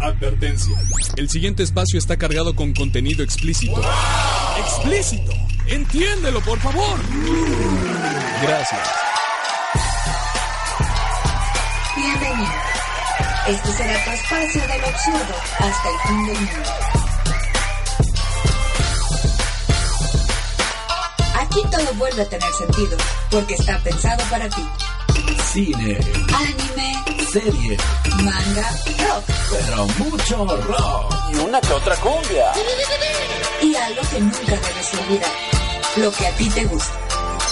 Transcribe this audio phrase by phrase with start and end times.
[0.00, 0.76] Advertencia.
[1.16, 3.80] El siguiente espacio está cargado con contenido explícito.
[4.58, 5.32] ¡Explícito!
[5.66, 6.98] Entiéndelo, por favor.
[8.42, 8.80] Gracias.
[11.96, 12.52] Bienvenido.
[13.48, 17.07] Este será tu espacio del absurdo hasta el fin del mundo.
[21.50, 22.96] Aquí todo vuelve a tener sentido,
[23.30, 24.68] porque está pensado para ti.
[25.52, 25.98] Cine,
[26.34, 27.76] Anime, serie,
[28.22, 28.70] manga,
[29.08, 31.14] rock pero mucho rock.
[31.32, 32.52] Y una que otra cumbia.
[33.62, 35.30] y algo que nunca debes olvidar.
[35.96, 36.92] Lo que a ti te gusta.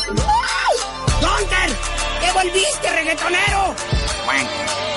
[0.08, 1.76] ¡Gunter!
[2.20, 3.74] ¡Te volviste reggaetonero!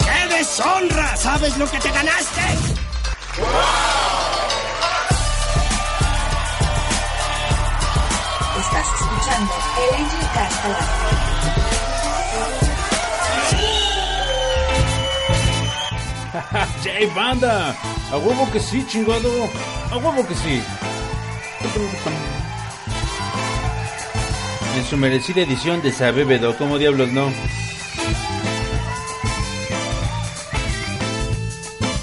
[0.04, 1.16] ¡Qué deshonra!
[1.16, 2.42] ¿Sabes lo que te ganaste?
[8.80, 10.90] Estás escuchando el Angel Cast al aire.
[16.82, 17.76] ¡Jay Banda!
[18.10, 19.50] ¡A huevo que sí, chingado!
[19.92, 20.64] ¡A huevo que sí!
[24.78, 27.34] En su merecida edición de Sabebedo, como diablos no?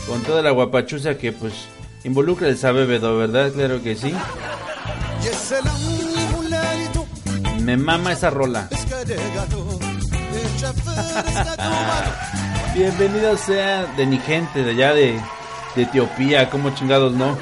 [0.06, 1.54] Con toda la guapachuza que pues
[2.04, 3.50] involucra el Sabebedo, ¿verdad?
[3.52, 4.14] Claro que sí.
[7.66, 8.70] Me mama esa rola.
[12.74, 15.20] Bienvenidos sean de mi gente de allá de,
[15.74, 17.36] de Etiopía, como chingados no.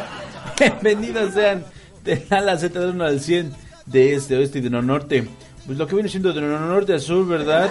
[0.58, 1.62] Bienvenidos sean
[2.04, 5.28] de la Z de 1 al 100 de este, oeste y de norte.
[5.66, 7.70] Pues lo que viene siendo de norte a sur, ¿verdad?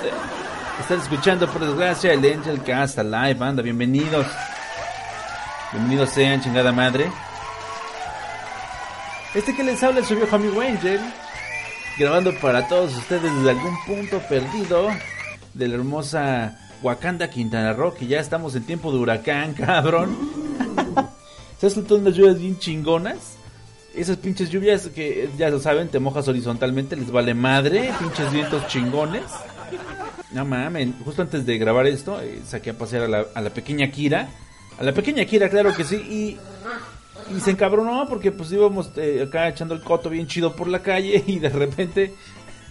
[0.80, 4.28] Están escuchando por desgracia el Angel Cast Live, banda, bienvenidos.
[5.72, 7.12] Bienvenidos sean, chingada madre.
[9.34, 11.02] Este que les habla es su viejo amigo Angel,
[11.98, 14.90] grabando para todos ustedes desde algún punto perdido
[15.54, 20.18] de la hermosa Wakanda, Quintana Roo, que ya estamos en tiempo de huracán, cabrón.
[21.60, 23.38] ¿Sabes que todas unas lluvias bien chingonas?
[23.96, 28.68] Esas pinches lluvias que ya lo saben, te mojas horizontalmente, les vale madre, pinches vientos
[28.68, 29.24] chingones.
[30.32, 33.52] No mames, justo antes de grabar esto, eh, saqué a pasear a la, a la
[33.52, 34.28] pequeña Kira.
[34.78, 36.38] A la pequeña Kira, claro que sí, y
[37.34, 40.82] y se encabronó porque pues íbamos eh, acá echando el coto bien chido por la
[40.82, 42.14] calle y de repente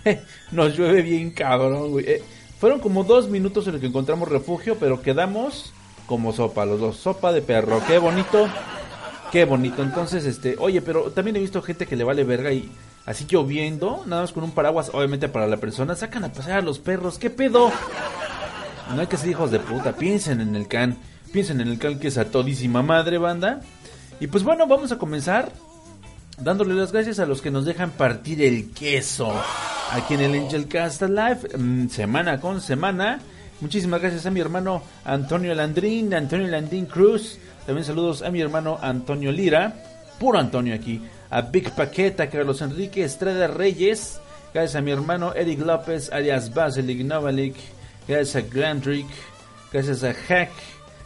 [0.52, 2.04] nos llueve bien cabrón, güey.
[2.06, 2.22] Eh,
[2.58, 5.72] fueron como dos minutos en los que encontramos refugio, pero quedamos
[6.06, 6.96] como sopa, los dos.
[6.96, 8.48] Sopa de perro, qué bonito,
[9.32, 9.82] qué bonito.
[9.82, 12.70] Entonces, este, oye, pero también he visto gente que le vale verga y
[13.06, 16.62] así lloviendo, nada más con un paraguas, obviamente para la persona, sacan a pasear a
[16.62, 17.70] los perros, ¿qué pedo?
[18.94, 20.98] No hay que ser hijos de puta, piensen en el can,
[21.32, 23.60] piensen en el can que es a todísima madre, banda.
[24.24, 25.52] Y pues bueno, vamos a comenzar
[26.38, 29.30] dándole las gracias a los que nos dejan partir el queso
[29.92, 33.20] aquí en el Angel Cast Live, mm, semana con semana.
[33.60, 37.38] Muchísimas gracias a mi hermano Antonio Landrín, Antonio Landín Cruz.
[37.66, 39.74] También saludos a mi hermano Antonio Lira,
[40.18, 41.02] puro Antonio aquí.
[41.28, 44.20] A Big Paqueta, Carlos Enrique Estrada Reyes.
[44.54, 47.56] Gracias a mi hermano Eric López, alias Basilic Novalik.
[48.08, 49.08] Gracias a Glandrick.
[49.70, 50.52] Gracias a Hack.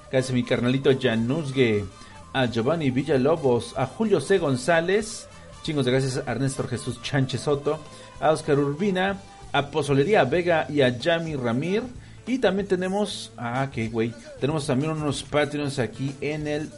[0.08, 1.84] Gracias a mi carnalito Janusge
[2.32, 4.38] a Giovanni Villalobos, a Julio C.
[4.38, 5.28] González,
[5.62, 7.78] chingos de gracias a Ernesto Jesús Chánchez Soto,
[8.20, 9.20] a Oscar Urbina,
[9.52, 11.82] a Pozolería Vega y a Yami Ramir.
[12.26, 16.70] Y también tenemos, ah, que güey, tenemos también unos Patreons aquí en el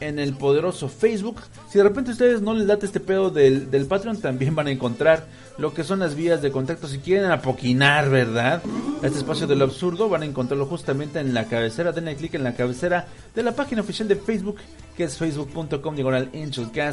[0.00, 1.40] en el poderoso Facebook.
[1.68, 4.70] Si de repente ustedes no les late este pedo del, del Patreon, también van a
[4.70, 5.26] encontrar
[5.60, 6.88] lo que son las vías de contacto.
[6.88, 8.62] Si quieren apoquinar, ¿verdad?
[9.02, 11.92] Este espacio del absurdo, van a encontrarlo justamente en la cabecera.
[11.92, 14.56] Denle clic en la cabecera de la página oficial de Facebook,
[14.96, 16.30] que es facebook.com diagonal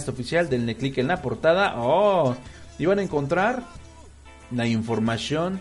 [0.07, 0.49] oficial.
[0.49, 1.75] Denle clic en la portada.
[1.77, 2.35] Oh,
[2.77, 3.63] y van a encontrar
[4.51, 5.59] la información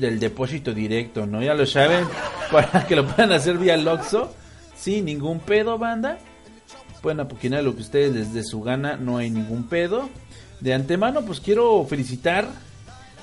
[0.00, 1.42] del depósito directo, ¿no?
[1.42, 2.06] Ya lo saben,
[2.50, 4.34] para que lo puedan hacer vía Loxo,
[4.74, 6.18] sin ningún pedo, banda
[7.06, 10.08] pueden apoquinar lo que ustedes les dé su gana, no hay ningún pedo.
[10.60, 12.48] De antemano, pues quiero felicitar.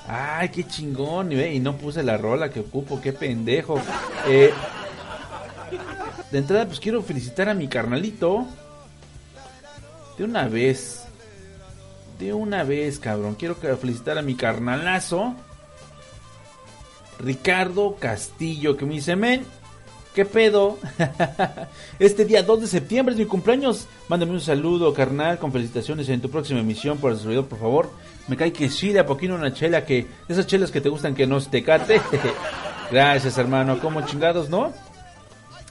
[0.06, 1.32] Ay, qué chingón.
[1.32, 3.80] Y, no puse la rola que ocupo, qué pendejo.
[4.28, 4.52] Eh,
[6.30, 8.46] de entrada, pues quiero felicitar a mi carnalito.
[10.16, 11.04] De una vez.
[12.18, 13.34] De una vez, cabrón.
[13.34, 15.34] Quiero felicitar a mi carnalazo.
[17.18, 19.44] Ricardo Castillo, que me dice, men,
[20.14, 20.78] ¿Qué pedo?
[21.98, 23.88] este día 2 de septiembre es mi cumpleaños.
[24.08, 27.90] Mándame un saludo, carnal, con felicitaciones en tu próxima emisión por el servidor, por favor.
[28.28, 30.06] Me cae que sí, de a poquito una chela que...
[30.28, 32.00] Esas chelas que te gustan que no se te cate.
[32.92, 33.80] Gracias, hermano.
[33.80, 34.72] Como chingados, ¿no?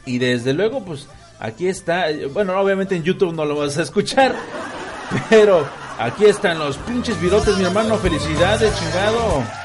[0.06, 1.07] Y desde luego, pues,
[1.40, 2.07] aquí está.
[2.34, 4.36] Bueno, obviamente en YouTube no lo vas a escuchar.
[5.30, 5.66] Pero
[5.98, 7.98] aquí están los pinches virotes, mi hermano.
[7.98, 9.62] Felicidades, chingado.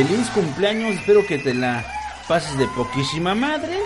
[0.00, 1.84] Feliz cumpleaños, espero que te la
[2.26, 3.80] pases de poquísima madre.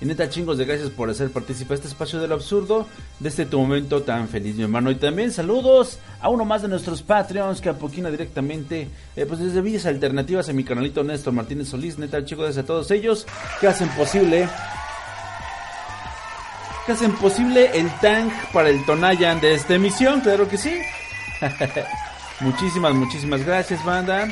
[0.00, 2.86] Y neta, chingos de gracias por hacer participar este espacio del absurdo
[3.20, 4.90] de este tu momento tan feliz, mi hermano.
[4.90, 9.60] Y también saludos a uno más de nuestros Patreons que apoquina directamente, eh, pues desde
[9.60, 11.98] Villas Alternativas a mi canalito Néstor Martínez Solís.
[11.98, 13.26] Neta, chicos, gracias a todos ellos
[13.60, 14.48] que hacen posible,
[16.86, 20.72] que hacen posible el tank para el Tonayan de esta emisión, claro que sí.
[22.40, 24.26] muchísimas, muchísimas gracias, banda.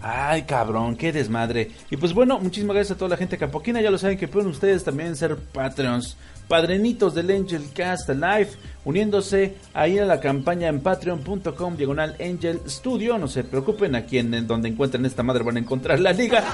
[0.00, 1.72] Ay, cabrón, qué desmadre.
[1.90, 3.80] Y pues bueno, muchísimas gracias a toda la gente capoquina.
[3.80, 8.50] Ya lo saben que pueden ustedes también ser Patreons, padrenitos del Angel Cast Live,
[8.84, 13.18] uniéndose ahí a la campaña en patreon.com diagonal Angel Studio.
[13.18, 16.44] No se preocupen, aquí en, donde encuentren esta madre van a encontrar la liga.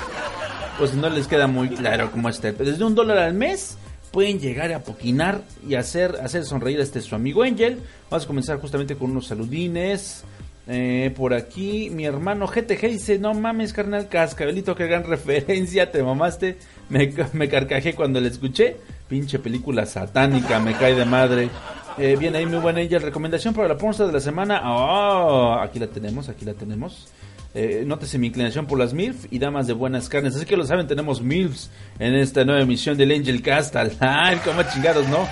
[0.79, 2.51] Pues no les queda muy claro cómo está.
[2.51, 3.77] Desde un dólar al mes
[4.11, 7.79] pueden llegar a poquinar y hacer, hacer sonreír a este su amigo Angel.
[8.11, 10.25] Vamos a comenzar justamente con unos saludines.
[10.67, 16.03] Eh, por aquí, mi hermano GTG dice: No mames, carnal, cascabelito, qué gran referencia, te
[16.03, 16.57] mamaste.
[16.89, 18.77] Me, me carcajé cuando la escuché.
[19.09, 21.51] Pinche película satánica, me cae de madre.
[21.99, 22.99] Eh, bien ahí, muy buena ella.
[22.99, 24.63] Recomendación para la pornstar de la semana.
[24.65, 27.09] Oh, aquí la tenemos, aquí la tenemos.
[27.55, 30.35] Eh, nótese mi inclinación por las MILF y damas de buenas carnes.
[30.35, 33.77] Así que lo saben, tenemos MILFs en esta nueva emisión del Angel Cast.
[34.01, 35.29] Ay, como chingados, ¿no?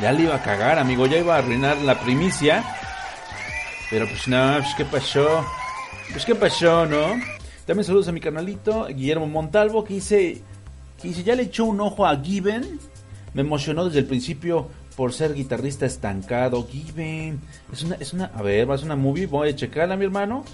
[0.00, 2.62] Ya le iba a cagar, amigo, ya iba a arruinar la primicia.
[3.90, 5.44] Pero pues no, pues qué pasó.
[6.12, 7.14] Pues qué pasó, ¿no?
[7.66, 10.42] También saludos a mi canalito, Guillermo Montalvo, que dice,
[11.00, 12.78] que dice, ya le echó un ojo a Given.
[13.34, 16.66] Me emocionó desde el principio por ser guitarrista estancado.
[16.66, 17.40] Given,
[17.72, 20.44] es una, es una, a ver, va a una movie, voy a checarla, mi hermano.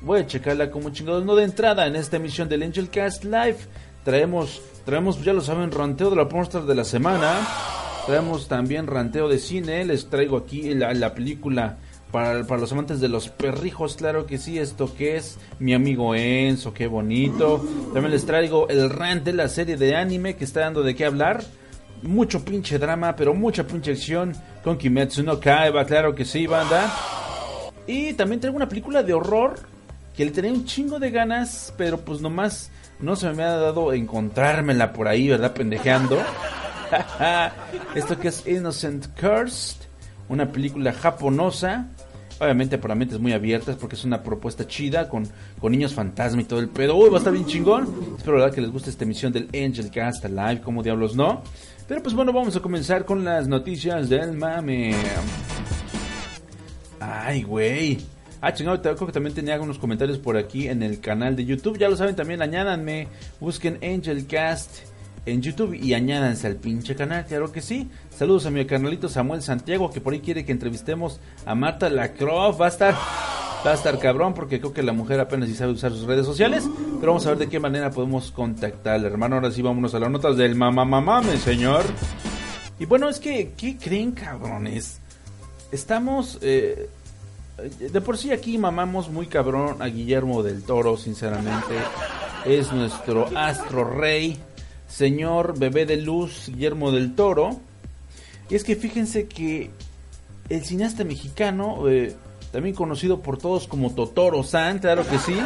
[0.00, 1.24] Voy a checarla como chingados.
[1.24, 3.58] No de entrada en esta emisión del Angel Cast Live.
[4.04, 7.40] Traemos, traemos, ya lo saben, ranteo de la pornstar de la semana.
[8.08, 9.84] Traemos también ranteo de cine.
[9.84, 11.76] Les traigo aquí la, la película
[12.10, 13.96] para, para, los amantes de los perrijos.
[13.96, 17.62] Claro que sí, esto que es mi amigo Enzo, qué bonito.
[17.92, 21.04] También les traigo el rant de la serie de anime que está dando de qué
[21.04, 21.44] hablar.
[22.00, 24.34] Mucho pinche drama, pero mucha pinche acción
[24.64, 26.90] con Kimetsu no Kaiba, claro que sí, banda.
[27.86, 29.56] Y también traigo una película de horror
[30.16, 33.92] que le tenía un chingo de ganas, pero pues nomás no se me ha dado
[33.92, 35.52] encontrármela por ahí, ¿verdad?
[35.52, 36.16] Pendejeando.
[37.94, 39.76] Esto que es Innocent Cursed,
[40.28, 41.88] una película japonesa.
[42.40, 45.26] Obviamente para mentes muy abiertas porque es una propuesta chida con,
[45.60, 46.94] con niños fantasma y todo el pedo.
[46.94, 47.88] Uy, va a estar bien chingón.
[48.16, 51.42] Espero verdad que les guste esta emisión del Angel Cast Live, como diablos no.
[51.88, 54.94] Pero pues bueno, vamos a comenzar con las noticias del mame.
[57.00, 57.98] Ay, güey.
[58.40, 61.76] Ah, chingado, creo que también tenía algunos comentarios por aquí en el canal de YouTube.
[61.76, 63.08] Ya lo saben, también añádanme.
[63.40, 64.87] Busquen Angelcast
[65.30, 67.88] en YouTube y añádanse al pinche canal, claro que sí.
[68.10, 72.60] Saludos a mi canalito Samuel Santiago, que por ahí quiere que entrevistemos a Marta Lacroft.
[72.60, 72.94] Va a estar,
[73.66, 76.26] va a estar cabrón, porque creo que la mujer apenas sí sabe usar sus redes
[76.26, 76.68] sociales.
[77.00, 79.36] Pero vamos a ver de qué manera podemos contactarle, hermano.
[79.36, 81.84] Ahora sí, vámonos a las notas del mamá mamá, señor.
[82.78, 85.00] Y bueno, es que, ¿qué creen, cabrones?
[85.72, 86.38] Estamos.
[86.42, 86.88] Eh,
[87.80, 91.74] de por sí aquí mamamos muy cabrón a Guillermo del Toro, sinceramente.
[92.44, 94.38] Es nuestro astro rey,
[94.88, 97.60] señor bebé de luz Guillermo del Toro.
[98.50, 99.70] Y es que fíjense que
[100.48, 102.16] el cineasta mexicano, eh,
[102.50, 105.36] también conocido por todos como Totoro San, claro que sí,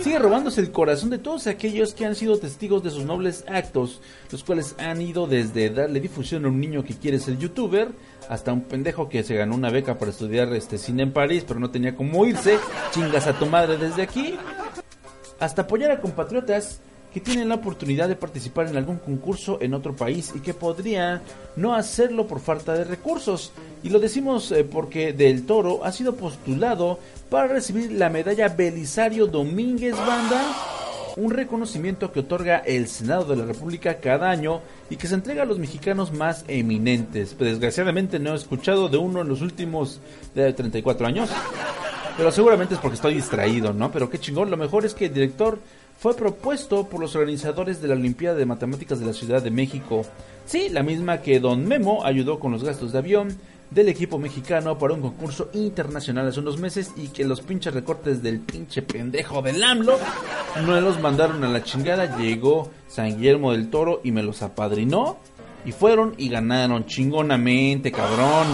[0.00, 4.00] sigue robándose el corazón de todos aquellos que han sido testigos de sus nobles actos,
[4.32, 7.92] los cuales han ido desde darle difusión a un niño que quiere ser youtuber,
[8.28, 11.60] hasta un pendejo que se ganó una beca para estudiar este cine en París, pero
[11.60, 12.58] no tenía cómo irse,
[12.90, 14.36] chingas a tu madre desde aquí,
[15.38, 16.80] hasta apoyar a compatriotas
[17.14, 21.22] que tienen la oportunidad de participar en algún concurso en otro país y que podría
[21.54, 23.52] no hacerlo por falta de recursos.
[23.84, 26.98] Y lo decimos eh, porque Del Toro ha sido postulado
[27.30, 30.42] para recibir la medalla Belisario Domínguez Banda,
[31.16, 35.44] un reconocimiento que otorga el Senado de la República cada año y que se entrega
[35.44, 37.38] a los mexicanos más eminentes.
[37.38, 40.00] Desgraciadamente no he escuchado de uno en los últimos
[40.34, 41.30] de 34 años.
[42.16, 43.90] Pero seguramente es porque estoy distraído, ¿no?
[43.92, 45.58] Pero qué chingón, lo mejor es que el director
[46.04, 50.02] fue propuesto por los organizadores de la Olimpiada de Matemáticas de la Ciudad de México.
[50.44, 53.38] Sí, la misma que Don Memo ayudó con los gastos de avión
[53.70, 58.22] del equipo mexicano para un concurso internacional hace unos meses y que los pinches recortes
[58.22, 59.98] del pinche pendejo del AMLO
[60.66, 62.18] no los mandaron a la chingada.
[62.18, 65.16] Llegó San Guillermo del Toro y me los apadrinó
[65.64, 68.46] y fueron y ganaron chingonamente, cabrón.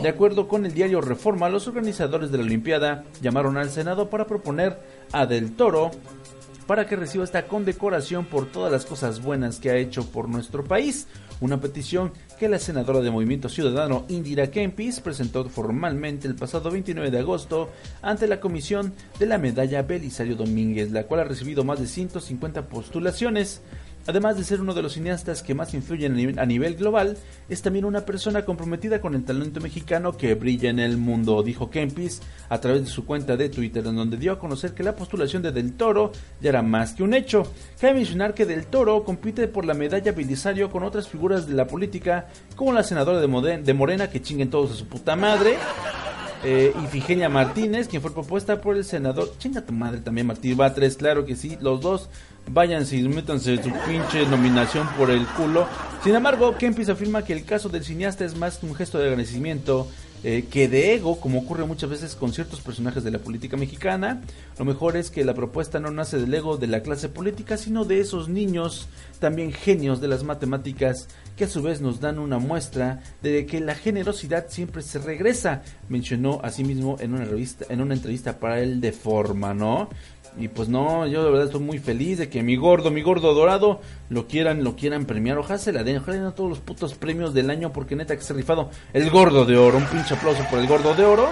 [0.00, 4.26] De acuerdo con el diario Reforma, los organizadores de la Olimpiada llamaron al Senado para
[4.26, 4.78] proponer
[5.10, 5.90] a Del Toro
[6.66, 10.64] para que reciba esta condecoración por todas las cosas buenas que ha hecho por nuestro
[10.64, 11.06] país.
[11.40, 17.10] Una petición que la senadora de Movimiento Ciudadano Indira Kempis presentó formalmente el pasado 29
[17.10, 17.70] de agosto
[18.02, 22.68] ante la comisión de la medalla Belisario Domínguez, la cual ha recibido más de 150
[22.68, 23.62] postulaciones.
[24.06, 27.16] Además de ser uno de los cineastas que más influyen a nivel global,
[27.48, 31.70] es también una persona comprometida con el talento mexicano que brilla en el mundo, dijo
[31.70, 34.94] Kempis a través de su cuenta de Twitter, en donde dio a conocer que la
[34.94, 37.44] postulación de Del Toro ya era más que un hecho.
[37.80, 41.66] Cabe mencionar que Del Toro compite por la medalla Belisario con otras figuras de la
[41.66, 45.56] política, como la senadora de, Morena, que chinguen todos a su puta madre,
[46.44, 49.32] eh, Ifigenia Martínez, quien fue propuesta por el senador.
[49.38, 52.10] Chinga tu madre también, Martín Batres, claro que sí, los dos
[52.50, 55.66] váyanse y métanse su pinche nominación por el culo.
[56.02, 59.88] Sin embargo, Kempis afirma que el caso del cineasta es más un gesto de agradecimiento
[60.26, 64.22] eh, que de ego, como ocurre muchas veces con ciertos personajes de la política mexicana.
[64.58, 67.84] Lo mejor es que la propuesta no nace del ego de la clase política, sino
[67.84, 72.38] de esos niños, también genios de las matemáticas, que a su vez nos dan una
[72.38, 77.92] muestra de que la generosidad siempre se regresa, mencionó asimismo en una revista, en una
[77.92, 79.90] entrevista para el de forma, ¿no?
[80.36, 83.34] Y pues no, yo de verdad estoy muy feliz de que mi gordo, mi gordo
[83.34, 85.38] dorado, lo quieran, lo quieran premiar.
[85.38, 88.22] Ojalá se la den, ojalá den todos los putos premios del año porque neta que
[88.22, 89.78] se ha rifado el gordo de oro.
[89.78, 91.28] Un pinche aplauso por el gordo de oro.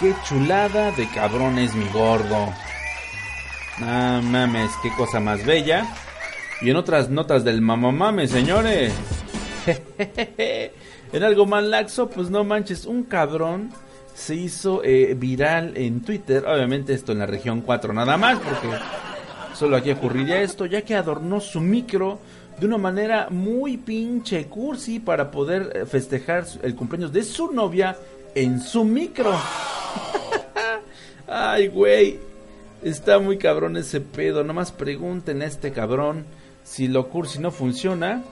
[0.00, 2.54] Qué chulada de cabrón es mi gordo.
[3.80, 5.86] Ah, mames, qué cosa más bella.
[6.62, 8.94] Y en otras notas del mamamame, señores.
[11.12, 13.70] en algo más laxo, pues no manches, un cabrón
[14.18, 18.68] se hizo eh, viral en Twitter, obviamente esto en la región 4 nada más, porque
[19.54, 22.18] solo aquí ocurriría esto, ya que adornó su micro
[22.58, 27.96] de una manera muy pinche cursi para poder eh, festejar el cumpleaños de su novia
[28.34, 29.32] en su micro.
[31.28, 32.18] Ay, güey,
[32.82, 36.24] está muy cabrón ese pedo, nomás pregunten a este cabrón
[36.64, 38.24] si lo cursi no funciona.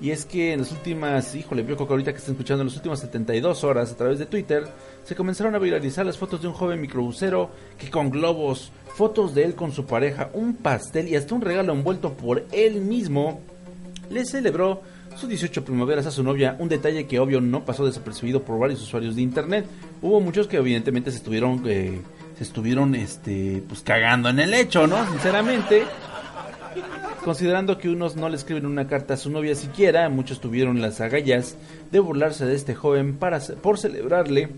[0.00, 2.76] Y es que en las últimas, híjole, veo que ahorita que están escuchando, en las
[2.76, 4.64] últimas 72 horas a través de Twitter,
[5.04, 9.44] se comenzaron a viralizar las fotos de un joven microbusero que con globos, fotos de
[9.44, 13.40] él con su pareja, un pastel y hasta un regalo envuelto por él mismo,
[14.10, 14.82] le celebró
[15.16, 18.82] sus 18 primaveras a su novia, un detalle que obvio no pasó desapercibido por varios
[18.82, 19.66] usuarios de internet.
[20.02, 22.02] Hubo muchos que evidentemente se estuvieron, eh,
[22.36, 25.10] se estuvieron, este, pues cagando en el hecho, ¿no?
[25.10, 25.84] Sinceramente.
[27.26, 31.00] Considerando que unos no le escriben una carta a su novia siquiera, muchos tuvieron las
[31.00, 31.56] agallas
[31.90, 34.48] de burlarse de este joven para, por celebrarle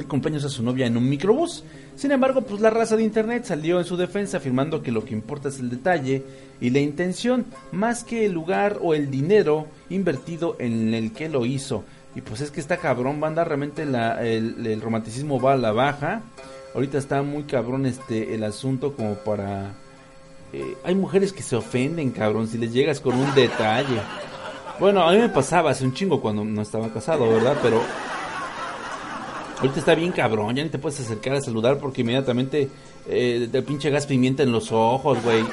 [0.00, 1.62] el cumpleaños a su novia en un microbús.
[1.94, 5.14] Sin embargo, pues la raza de internet salió en su defensa afirmando que lo que
[5.14, 6.24] importa es el detalle
[6.60, 11.46] y la intención más que el lugar o el dinero invertido en el que lo
[11.46, 11.84] hizo.
[12.16, 16.22] Y pues es que está cabrón, banda, realmente el, el romanticismo va a la baja.
[16.74, 19.74] Ahorita está muy cabrón este el asunto como para
[20.56, 24.00] eh, hay mujeres que se ofenden, cabrón, si les llegas con un detalle.
[24.78, 27.56] Bueno, a mí me pasaba hace un chingo cuando no estaba casado, ¿verdad?
[27.60, 27.82] Pero
[29.58, 32.68] ahorita está bien cabrón, ya ni te puedes acercar a saludar porque inmediatamente
[33.08, 35.44] eh, te pinche gas pimienta en los ojos, güey.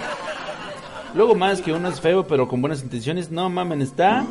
[1.15, 4.24] Luego más que uno es feo, pero con buenas intenciones, no mamen, está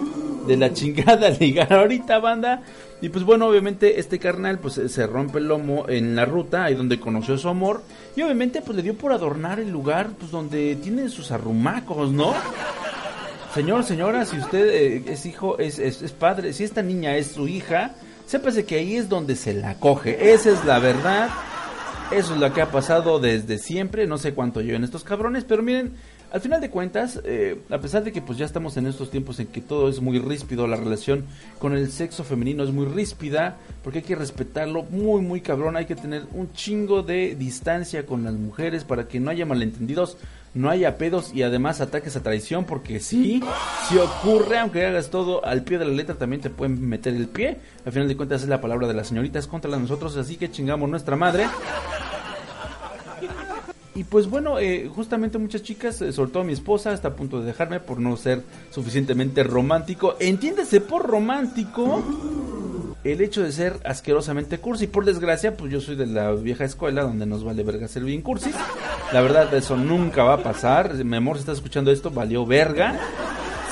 [0.47, 2.63] de la chingada ligar ahorita, banda.
[3.01, 6.75] Y pues bueno, obviamente este carnal pues se rompe el lomo en la ruta, ahí
[6.75, 7.83] donde conoció su amor.
[8.17, 12.35] Y obviamente pues le dio por adornar el lugar pues donde tiene sus arrumacos, ¿no?
[13.55, 17.33] Señor, señora, si usted eh, es hijo, es, es, es, padre, si esta niña es
[17.33, 17.95] su hija,
[18.27, 20.33] sépase que ahí es donde se la coge.
[20.33, 21.31] Esa es la verdad.
[22.13, 24.07] Eso es lo que ha pasado desde siempre.
[24.07, 25.95] No sé cuánto llevan estos cabrones, pero miren,
[26.33, 29.41] al final de cuentas, eh, a pesar de que pues ya estamos en estos tiempos
[29.41, 31.25] en que todo es muy ríspido, la relación
[31.59, 35.87] con el sexo femenino es muy ríspida, porque hay que respetarlo muy muy cabrón, hay
[35.87, 40.17] que tener un chingo de distancia con las mujeres para que no haya malentendidos,
[40.55, 43.43] no haya pedos y además ataques a traición, porque sí,
[43.89, 47.29] si ocurre, aunque hagas todo al pie de la letra, también te pueden meter el
[47.29, 47.59] pie.
[47.85, 50.51] Al final de cuentas es la palabra de las señoritas contra la nosotros, así que
[50.51, 51.47] chingamos nuestra madre.
[53.95, 57.41] Y pues bueno, eh, justamente muchas chicas, eh, sobre todo mi esposa, está a punto
[57.41, 60.17] de dejarme por no ser suficientemente romántico.
[60.21, 62.03] Entiéndese por romántico
[63.03, 64.87] el hecho de ser asquerosamente cursi.
[64.87, 68.23] Por desgracia, pues yo soy de la vieja escuela donde nos vale verga ser bien
[68.23, 68.51] cursi.
[69.13, 70.95] La verdad, eso nunca va a pasar.
[71.05, 72.99] Mi amor, si estás escuchando esto, valió verga.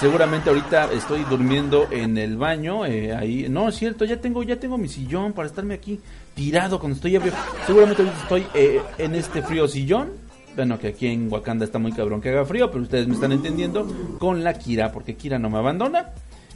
[0.01, 3.49] Seguramente ahorita estoy durmiendo en el baño, eh, ahí.
[3.49, 5.99] No, es cierto, ya tengo, ya tengo mi sillón para estarme aquí
[6.35, 7.33] tirado cuando estoy ebrio.
[7.67, 10.11] Seguramente ahorita estoy eh, en este frío sillón.
[10.55, 13.33] Bueno, que aquí en Wakanda está muy cabrón que haga frío, pero ustedes me están
[13.33, 13.87] entendiendo
[14.19, 16.11] con la Kira, porque Kira no me abandona.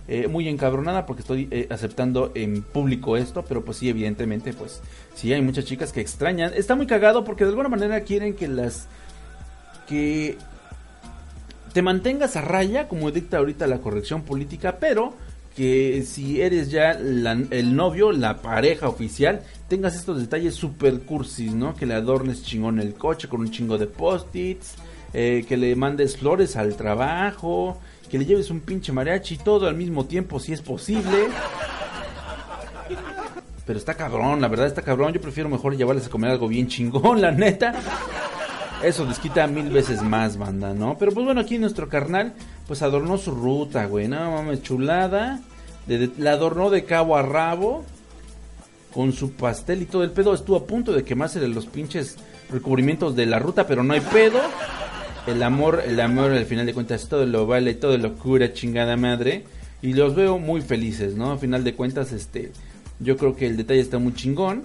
[0.09, 4.83] Eh, muy encabronada porque estoy eh, aceptando en público esto, pero pues sí, evidentemente, pues
[5.15, 6.53] sí hay muchas chicas que extrañan.
[6.55, 8.89] Está muy cagado porque de alguna manera quieren que las...
[9.89, 10.37] que
[11.73, 15.15] te mantengas a raya, como dicta ahorita la corrección política, pero
[15.57, 21.53] que si eres ya la, el novio, la pareja oficial, tengas estos detalles super cursis,
[21.55, 21.75] ¿no?
[21.75, 24.75] Que le adornes chingón el coche con un chingo de post-its,
[25.13, 27.79] eh, que le mandes flores al trabajo,
[28.11, 31.29] que le lleves un pinche mariachi, todo al mismo tiempo si es posible.
[33.67, 35.13] Pero está cabrón, la verdad está cabrón.
[35.13, 37.73] Yo prefiero mejor llevarles a comer algo bien chingón, la neta.
[38.83, 40.99] Eso les quita mil veces más, banda, ¿no?
[40.99, 42.33] Pero pues bueno, aquí nuestro carnal,
[42.67, 44.09] pues adornó su ruta, güey.
[44.09, 45.41] No mames, chulada.
[46.19, 47.85] La adornó de cabo a rabo.
[48.93, 50.35] Con su pastel y todo el pedo.
[50.35, 52.17] Estuvo a punto de quemarse los pinches
[52.51, 54.41] recubrimientos de la ruta, pero no hay pedo.
[55.27, 58.97] El amor, el amor al final de cuentas todo lo vale, todo lo cura, chingada
[58.97, 59.45] madre.
[59.81, 61.33] Y los veo muy felices, ¿no?
[61.33, 62.53] Al final de cuentas, este.
[62.99, 64.65] Yo creo que el detalle está muy chingón.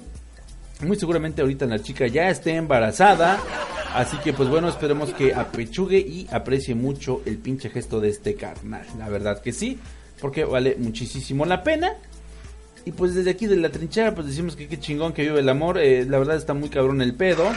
[0.81, 3.39] Muy seguramente ahorita la chica ya esté embarazada.
[3.93, 8.35] Así que pues bueno, esperemos que apechugue y aprecie mucho el pinche gesto de este
[8.35, 8.85] carnal.
[8.97, 9.79] La verdad que sí,
[10.21, 11.93] porque vale muchísimo la pena.
[12.85, 15.49] Y pues desde aquí de la trinchera pues decimos que qué chingón que vive el
[15.49, 15.77] amor.
[15.77, 17.51] Eh, la verdad está muy cabrón el pedo.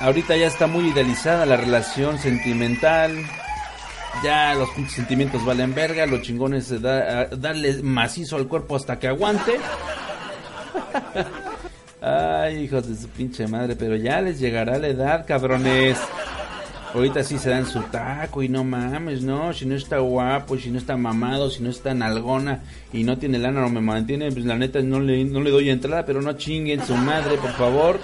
[0.00, 3.24] Ahorita ya está muy idealizada la relación sentimental.
[4.24, 6.06] Ya los pinches sentimientos valen verga.
[6.06, 9.60] Lo chingón es da, darle macizo al cuerpo hasta que aguante.
[12.00, 15.98] Ay, hijos de su pinche madre, pero ya les llegará la edad, cabrones.
[16.94, 20.70] Ahorita sí se dan su taco y no mames, no, si no está guapo, si
[20.70, 22.60] no está mamado, si no está nalgona
[22.92, 25.70] y no tiene lana, no me mantiene, pues la neta no le, no le doy
[25.70, 27.98] entrada, pero no chinguen su madre, por favor.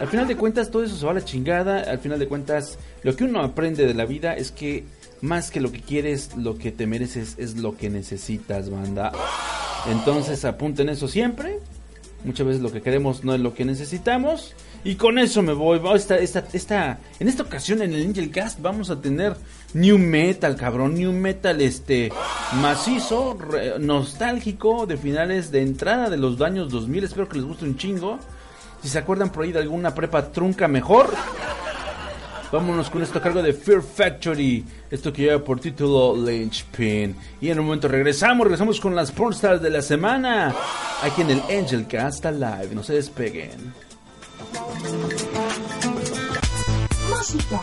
[0.00, 2.78] Al final de cuentas todo eso se va a la chingada, al final de cuentas
[3.02, 4.84] lo que uno aprende de la vida es que
[5.20, 9.12] más que lo que quieres, lo que te mereces es lo que necesitas, banda.
[9.90, 11.58] Entonces apunten eso siempre.
[12.24, 14.54] Muchas veces lo que queremos no es lo que necesitamos.
[14.84, 15.80] Y con eso me voy.
[15.94, 19.36] Esta, esta, esta, en esta ocasión en el Angel Cast vamos a tener
[19.74, 20.94] New Metal, cabrón.
[20.94, 22.12] New Metal este
[22.60, 23.38] macizo,
[23.78, 27.04] nostálgico de finales de entrada de los años 2000.
[27.04, 28.18] Espero que les guste un chingo.
[28.82, 31.10] Si se acuerdan por ahí de alguna prepa trunca mejor.
[32.50, 34.64] Vámonos con esto a cargo de Fear Factory.
[34.90, 37.14] Esto que lleva por título Lynchpin.
[37.40, 38.44] Y en un momento regresamos.
[38.44, 40.54] Regresamos con las pornstars de la semana.
[41.02, 42.70] Aquí en el Angel Cast Live.
[42.72, 43.74] No se despeguen.
[47.10, 47.60] Música.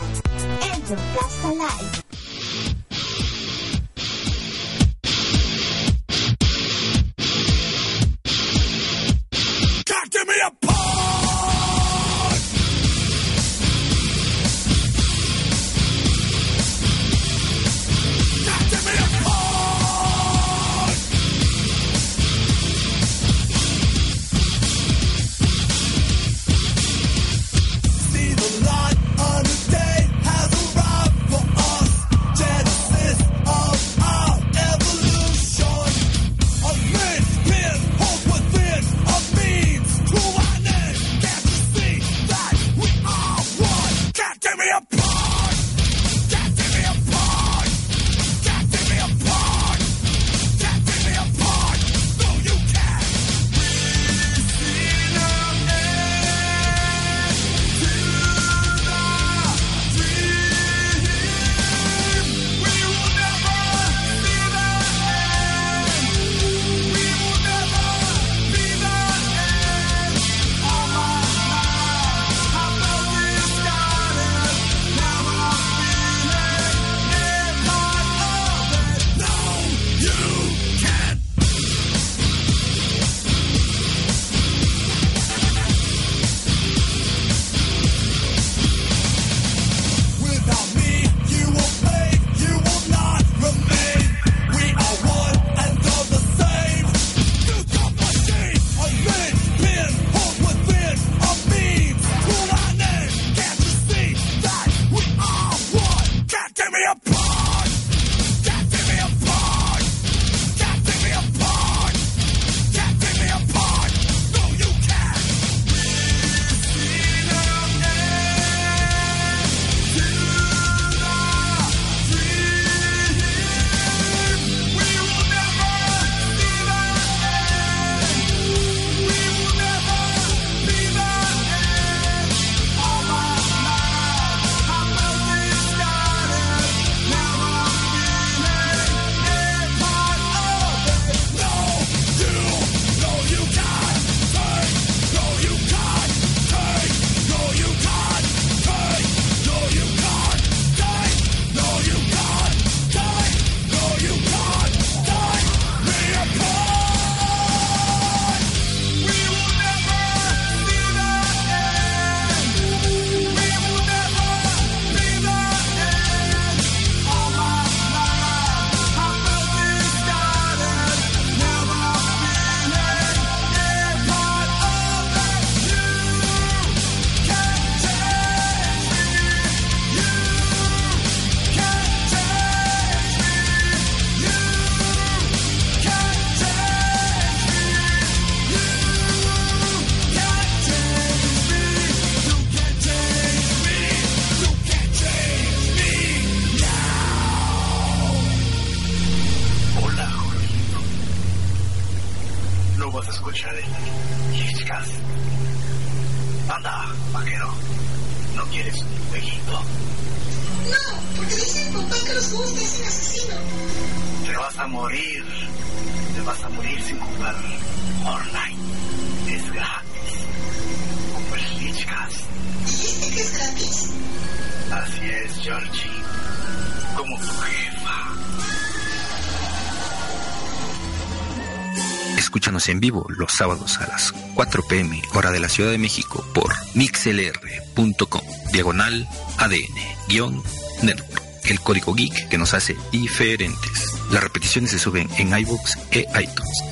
[232.68, 236.52] En vivo los sábados a las 4 pm hora de la Ciudad de México por
[236.74, 239.74] mixlr.com diagonal ADN
[240.08, 240.42] guion
[240.82, 241.22] network.
[241.44, 243.92] El código geek que nos hace diferentes.
[244.10, 246.64] Las repeticiones se suben en iBooks e iTunes.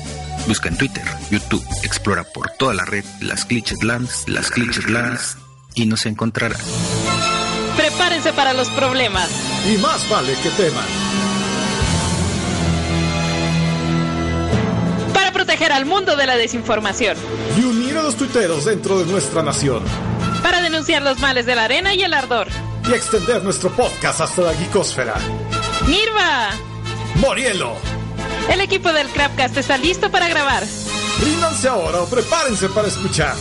[0.47, 5.37] Busca en Twitter, YouTube, explora por toda la red las Glitched Lands, las Glitched Lands
[5.75, 6.57] y nos encontrará.
[7.77, 9.29] Prepárense para los problemas.
[9.73, 11.24] Y más vale que teman.
[15.45, 17.15] Proteger al mundo de la desinformación.
[17.55, 19.83] Y unir a los tuiteros dentro de nuestra nación.
[20.41, 22.47] Para denunciar los males de la arena y el ardor.
[22.89, 25.13] Y extender nuestro podcast hasta la geekosfera.
[25.85, 26.49] ¡Mirva!
[27.17, 27.75] Morielo.
[28.51, 30.63] El equipo del Crapcast está listo para grabar.
[31.23, 33.35] Ríndanse ahora o prepárense para escuchar.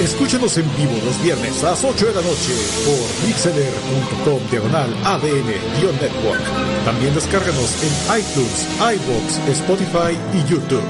[0.00, 6.84] Escúchenos en vivo los viernes a las 8 de la noche por mixeler.com diagonal ADN-network.
[6.84, 10.84] También descárganos en iTunes, iBox, Spotify y YouTube.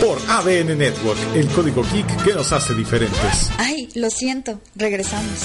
[0.00, 3.50] Por ADN Network, el código geek que nos hace diferentes.
[3.58, 5.44] Ay, lo siento, regresamos.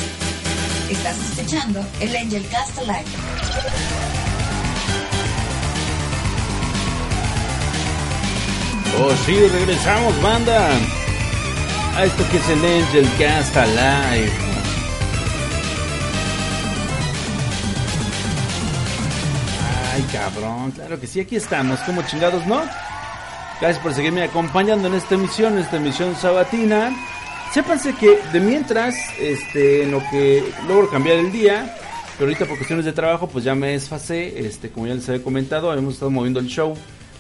[0.90, 4.07] Estás escuchando el Angel Cast Live.
[9.00, 10.72] Oh, sí, regresamos, banda.
[11.96, 14.32] A esto que es el Angel Cast Alive.
[19.94, 22.64] Ay, cabrón, claro que sí, aquí estamos, como chingados, ¿no?
[23.62, 26.92] Gracias por seguirme acompañando en esta emisión, en esta emisión sabatina.
[27.54, 31.76] Sépanse que de mientras, este, en lo que logro cambiar el día,
[32.18, 35.24] pero ahorita por cuestiones de trabajo, pues ya me desfasé, este, como ya les había
[35.24, 36.76] comentado, hemos estado moviendo el show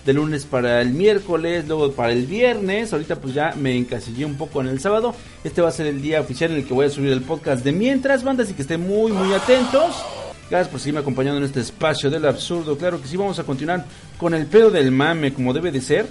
[0.08, 4.36] de lunes para el miércoles, luego para el viernes, ahorita pues ya me encasillé un
[4.36, 6.86] poco en el sábado, este va a ser el día oficial en el que voy
[6.86, 10.02] a subir el podcast de mientras, banda, así que estén muy, muy atentos.
[10.50, 12.78] Gracias por seguirme acompañando en este espacio del absurdo.
[12.78, 13.84] Claro que sí, vamos a continuar
[14.17, 16.08] con el pedo del mame, como debe de ser.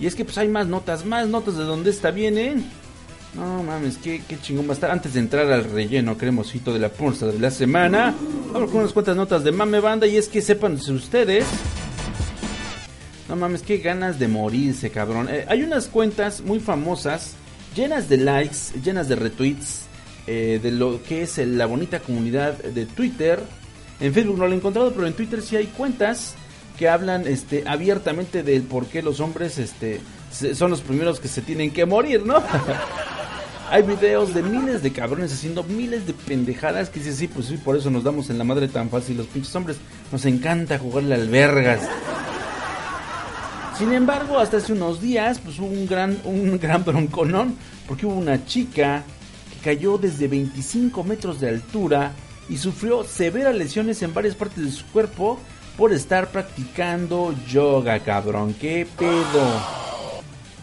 [0.00, 2.56] Y es que pues hay más notas, más notas de donde esta viene.
[3.36, 4.90] No mames, qué, qué chingón va a estar.
[4.90, 8.16] Antes de entrar al relleno cremosito de la pulsa de la semana,
[8.52, 10.08] vamos con unas cuantas notas de mame banda.
[10.08, 11.46] Y es que sepan ustedes.
[13.28, 15.28] No mames, qué ganas de morirse, cabrón.
[15.30, 17.34] Eh, hay unas cuentas muy famosas,
[17.76, 19.82] llenas de likes, llenas de retweets,
[20.26, 23.40] eh, de lo que es la bonita comunidad de Twitter.
[24.00, 26.34] En Facebook no lo he encontrado, pero en Twitter sí hay cuentas
[26.78, 30.00] que hablan este, abiertamente del por qué los hombres este,
[30.54, 32.42] son los primeros que se tienen que morir, ¿no?
[33.70, 37.58] Hay videos de miles de cabrones haciendo miles de pendejadas que dices, sí, pues sí,
[37.58, 39.76] por eso nos damos en la madre tan fácil los pinches hombres.
[40.10, 41.80] Nos encanta jugarle al vergas.
[43.78, 48.16] Sin embargo, hasta hace unos días, pues hubo un gran, un gran bronconón, porque hubo
[48.16, 49.04] una chica
[49.52, 52.10] que cayó desde 25 metros de altura
[52.48, 55.38] y sufrió severas lesiones en varias partes de su cuerpo
[55.76, 58.52] por estar practicando yoga, cabrón.
[58.60, 59.62] ¿Qué pedo?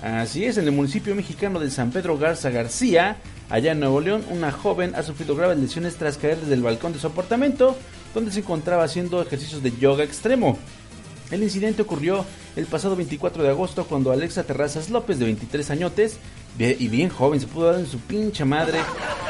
[0.03, 3.15] Así es, en el municipio mexicano de San Pedro Garza García,
[3.49, 6.91] allá en Nuevo León, una joven ha sufrido graves lesiones tras caer desde el balcón
[6.91, 7.77] de su apartamento,
[8.13, 10.57] donde se encontraba haciendo ejercicios de yoga extremo.
[11.31, 16.17] El incidente ocurrió el pasado 24 de agosto cuando Alexa Terrazas López, de 23 añotes,
[16.57, 18.79] y bien joven, se pudo dar en su pinche madre,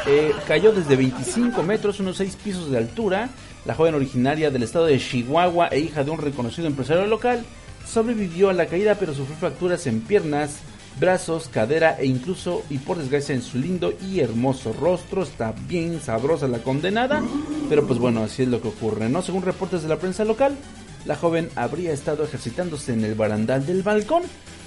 [0.07, 3.29] eh, cayó desde 25 metros, unos 6 pisos de altura.
[3.65, 7.43] La joven originaria del estado de Chihuahua e hija de un reconocido empresario local,
[7.87, 10.59] sobrevivió a la caída pero sufrió fracturas en piernas,
[10.99, 15.23] brazos, cadera e incluso y por desgracia en su lindo y hermoso rostro.
[15.23, 17.23] Está bien sabrosa la condenada,
[17.67, 19.23] pero pues bueno, así es lo que ocurre, ¿no?
[19.23, 20.55] Según reportes de la prensa local,
[21.05, 24.23] la joven habría estado ejercitándose en el barandal del balcón,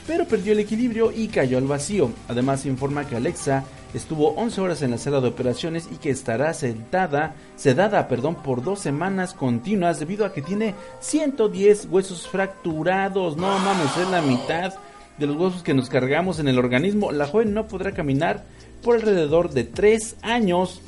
[0.06, 2.10] pero perdió el equilibrio y cayó al vacío.
[2.28, 6.54] Además informa que Alexa estuvo 11 horas en la sala de operaciones y que estará
[6.54, 13.36] sedada, sedada perdón, por dos semanas continuas debido a que tiene 110 huesos fracturados.
[13.36, 14.74] No mames, es la mitad
[15.18, 17.12] de los huesos que nos cargamos en el organismo.
[17.12, 18.44] La joven no podrá caminar
[18.82, 20.80] por alrededor de 3 años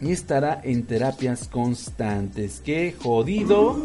[0.00, 2.62] y estará en terapias constantes.
[2.64, 3.76] Qué jodido.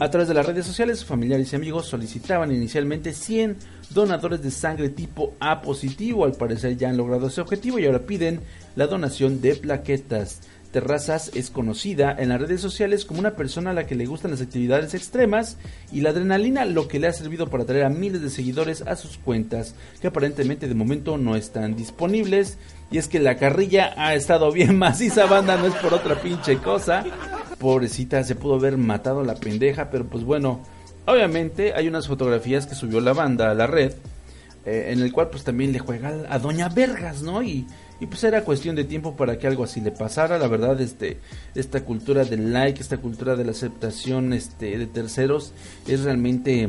[0.00, 3.56] A través de las redes sociales, familiares y amigos solicitaban inicialmente 100
[3.90, 6.24] donadores de sangre tipo A positivo.
[6.24, 8.40] Al parecer ya han logrado ese objetivo y ahora piden
[8.76, 10.40] la donación de plaquetas.
[10.70, 14.30] Terrazas es conocida en las redes sociales como una persona a la que le gustan
[14.30, 15.56] las actividades extremas
[15.90, 18.94] y la adrenalina, lo que le ha servido para atraer a miles de seguidores a
[18.94, 22.58] sus cuentas, que aparentemente de momento no están disponibles.
[22.92, 26.58] Y es que la carrilla ha estado bien maciza, banda, no es por otra pinche
[26.58, 27.04] cosa.
[27.58, 30.60] Pobrecita, se pudo haber matado la pendeja, pero pues bueno,
[31.06, 33.92] obviamente hay unas fotografías que subió la banda a la red,
[34.64, 37.42] eh, en el cual pues también le juega a Doña Vergas, ¿no?
[37.42, 37.66] Y,
[38.00, 41.18] y pues era cuestión de tiempo para que algo así le pasara, la verdad, este,
[41.54, 45.52] esta cultura del like, esta cultura de la aceptación este, de terceros
[45.86, 46.68] es realmente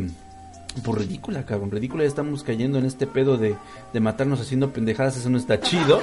[0.83, 3.55] pues ridícula, cabrón, ridícula, ya estamos cayendo en este pedo de,
[3.93, 5.99] de matarnos haciendo pendejadas, eso no está chido.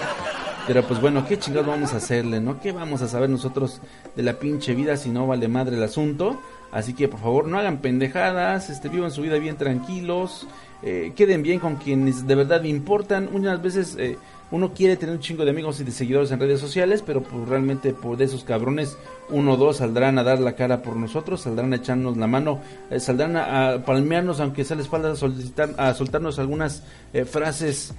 [0.67, 2.61] Pero pues bueno, ¿qué chingados vamos a hacerle, no?
[2.61, 3.81] ¿Qué vamos a saber nosotros
[4.17, 6.41] de la pinche vida si no vale madre el asunto?
[6.73, 10.49] Así que por favor no hagan pendejadas, este, vivan su vida bien tranquilos,
[10.83, 13.29] eh, queden bien con quienes de verdad importan.
[13.33, 14.19] Unas veces eh,
[14.51, 17.49] uno quiere tener un chingo de amigos y de seguidores en redes sociales, pero pues
[17.49, 18.99] realmente por de esos cabrones,
[19.31, 22.61] uno o dos saldrán a dar la cara por nosotros, saldrán a echarnos la mano,
[22.91, 26.83] eh, saldrán a, a palmearnos, aunque sea les falta solicitar, a soltarnos algunas
[27.31, 27.95] frases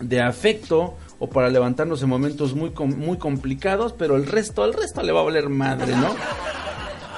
[0.00, 5.02] de afecto o para levantarnos en momentos muy muy complicados, pero el resto, el resto
[5.02, 6.16] le va a valer madre, ¿no?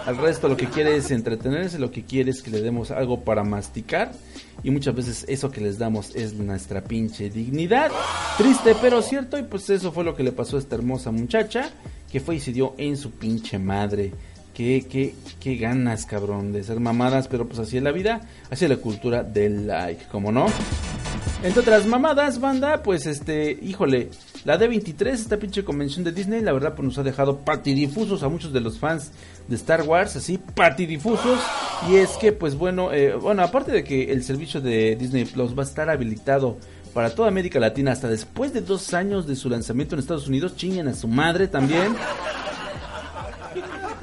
[0.05, 3.21] Al resto lo que quiere es entretenerse, lo que quiere es que le demos algo
[3.21, 4.11] para masticar
[4.65, 7.93] y muchas veces eso que les damos es nuestra pinche dignidad.
[8.37, 11.71] Triste pero cierto y pues eso fue lo que le pasó a esta hermosa muchacha
[12.11, 14.12] que fue y se dio en su pinche madre.
[14.53, 18.65] Qué, qué, qué ganas, cabrón, de ser mamadas, pero pues así es la vida, así
[18.67, 20.47] es la cultura del like, como no.
[21.42, 24.11] Entre otras mamadas, banda, pues este, híjole,
[24.44, 28.28] la D23, esta pinche convención de Disney, la verdad pues nos ha dejado patidifusos a
[28.28, 29.11] muchos de los fans
[29.48, 31.40] de Star Wars, así, patidifusos.
[31.90, 35.59] Y es que, pues bueno, eh, bueno, aparte de que el servicio de Disney Plus
[35.59, 36.59] va a estar habilitado
[36.94, 40.55] para toda América Latina hasta después de dos años de su lanzamiento en Estados Unidos,
[40.55, 41.96] chinguen a su madre también.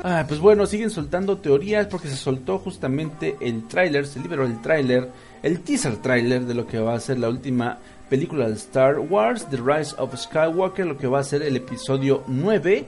[0.04, 4.62] Ah, pues bueno, siguen soltando teorías porque se soltó justamente el tráiler, se liberó el
[4.62, 5.10] tráiler,
[5.43, 9.47] el teaser tráiler de lo que va a ser la última película de Star Wars,
[9.49, 12.86] The Rise of Skywalker, lo que va a ser el episodio 9.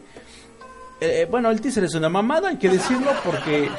[1.00, 3.70] Eh, bueno, el teaser es una mamada, hay que decirlo, porque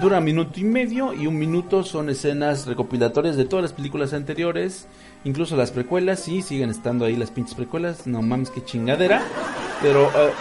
[0.00, 4.86] dura minuto y medio y un minuto son escenas recopilatorias de todas las películas anteriores,
[5.24, 9.22] incluso las precuelas, sí, siguen estando ahí las pinches precuelas, no mames qué chingadera,
[9.80, 10.32] pero eh,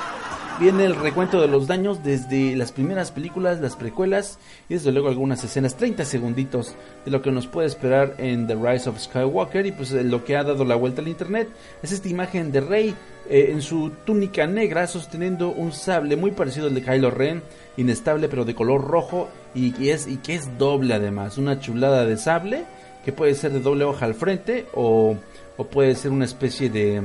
[0.62, 4.38] viene el recuento de los daños desde las primeras películas, las precuelas
[4.70, 8.54] y desde luego algunas escenas, 30 segunditos de lo que nos puede esperar en The
[8.54, 11.50] Rise of Skywalker y pues eh, lo que ha dado la vuelta al internet.
[11.82, 12.96] Es esta imagen de Rey
[13.28, 17.42] eh, en su túnica negra sosteniendo un sable muy parecido al de Kylo Ren,
[17.76, 22.66] inestable pero de color rojo y, es, que es doble además, una chulada de sable
[23.04, 25.16] que puede ser de doble hoja al frente o,
[25.58, 27.02] o puede ser una especie de,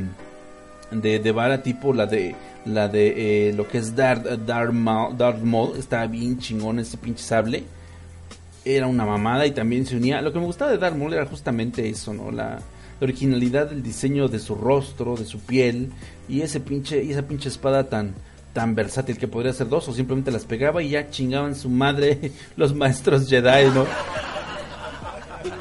[0.90, 2.35] de vara tipo la de
[2.66, 6.98] la de eh, lo que es Darth, Darth, Maul, Darth Maul estaba bien chingón ese
[6.98, 7.64] pinche sable.
[8.64, 10.20] Era una mamada y también se unía.
[10.20, 12.61] Lo que me gustaba de Darth Maul era justamente eso no la,
[13.00, 15.90] la originalidad del diseño de su rostro de su piel
[16.29, 18.14] y ese pinche y esa pinche espada tan
[18.52, 22.33] tan versátil que podría ser dos o simplemente las pegaba y ya chingaban su madre
[22.57, 23.85] los maestros Jedi no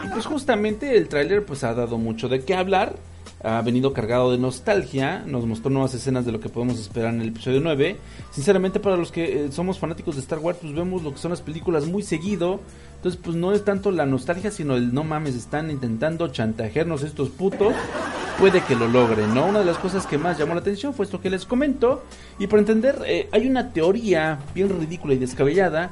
[0.05, 2.95] y pues justamente el tráiler pues ha dado mucho de qué hablar
[3.43, 7.21] ha venido cargado de nostalgia, nos mostró nuevas escenas de lo que podemos esperar en
[7.21, 7.97] el episodio 9.
[8.31, 11.31] Sinceramente, para los que eh, somos fanáticos de Star Wars, pues vemos lo que son
[11.31, 12.59] las películas muy seguido.
[12.95, 17.29] Entonces, pues no es tanto la nostalgia, sino el no mames, están intentando chantajearnos estos
[17.29, 17.73] putos.
[18.39, 19.45] Puede que lo logren, ¿no?
[19.45, 22.03] Una de las cosas que más llamó la atención fue esto que les comento.
[22.39, 25.91] Y por entender, eh, hay una teoría bien ridícula y descabellada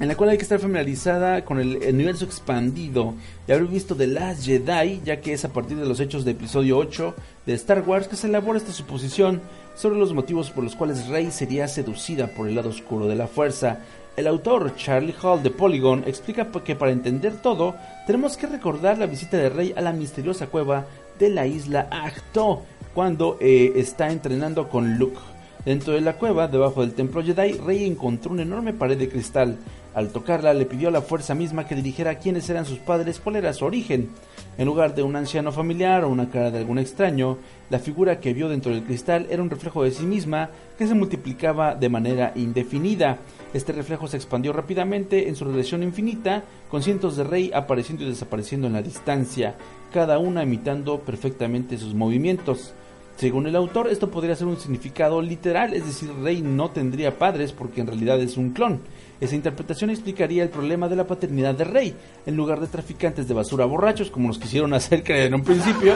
[0.00, 3.14] en la cual hay que estar familiarizada con el universo expandido
[3.46, 6.30] y haber visto The Last Jedi, ya que es a partir de los hechos de
[6.30, 9.42] episodio 8 de Star Wars que se elabora esta suposición
[9.74, 13.26] sobre los motivos por los cuales Rey sería seducida por el lado oscuro de la
[13.26, 13.80] fuerza.
[14.16, 19.06] El autor Charlie Hall de Polygon explica que para entender todo tenemos que recordar la
[19.06, 20.86] visita de Rey a la misteriosa cueva
[21.18, 22.62] de la isla Ahto
[22.94, 25.20] cuando eh, está entrenando con Luke.
[25.64, 29.58] Dentro de la cueva, debajo del templo Jedi, Rey encontró una enorme pared de cristal.
[29.92, 33.36] Al tocarla, le pidió a la fuerza misma que dirigiera quiénes eran sus padres, cuál
[33.36, 34.08] era su origen.
[34.56, 37.36] En lugar de un anciano familiar o una cara de algún extraño,
[37.68, 40.94] la figura que vio dentro del cristal era un reflejo de sí misma que se
[40.94, 43.18] multiplicaba de manera indefinida.
[43.52, 48.08] Este reflejo se expandió rápidamente en su relación infinita, con cientos de Rey apareciendo y
[48.08, 49.56] desapareciendo en la distancia,
[49.92, 52.72] cada una imitando perfectamente sus movimientos.
[53.16, 57.52] Según el autor, esto podría ser un significado literal, es decir, Rey no tendría padres
[57.52, 58.80] porque en realidad es un clon.
[59.20, 61.94] Esa interpretación explicaría el problema de la paternidad de Rey.
[62.24, 65.94] En lugar de traficantes de basura borrachos, como nos quisieron hacer creer en un principio,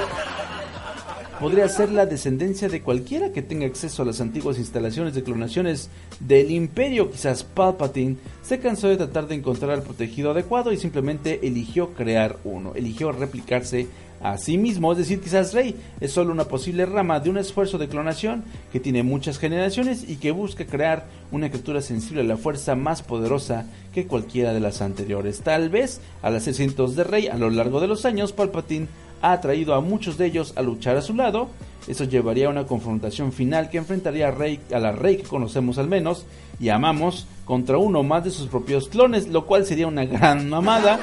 [1.41, 5.91] podría ser la descendencia de cualquiera que tenga acceso a las antiguas instalaciones de clonaciones
[6.21, 7.11] del imperio.
[7.11, 12.39] Quizás Palpatine se cansó de tratar de encontrar al protegido adecuado y simplemente eligió crear
[12.45, 13.89] uno, eligió replicarse
[14.25, 17.77] a sí mismo, es decir, quizás Rey es solo una posible rama de un esfuerzo
[17.77, 22.39] de clonación que tiene muchas generaciones y que busca crear una criatura sensible a la
[22.39, 25.43] fuerza más poderosa que cualquiera de las anteriores.
[25.43, 28.89] Tal vez, al hacer cientos de Rey a lo largo de los años, Palpatine
[29.21, 31.51] ha atraído a muchos de ellos a luchar a su lado.
[31.87, 35.77] Eso llevaría a una confrontación final que enfrentaría a, Rey, a la Rey que conocemos
[35.77, 36.25] al menos
[36.59, 40.99] y amamos contra uno más de sus propios clones, lo cual sería una gran mamada.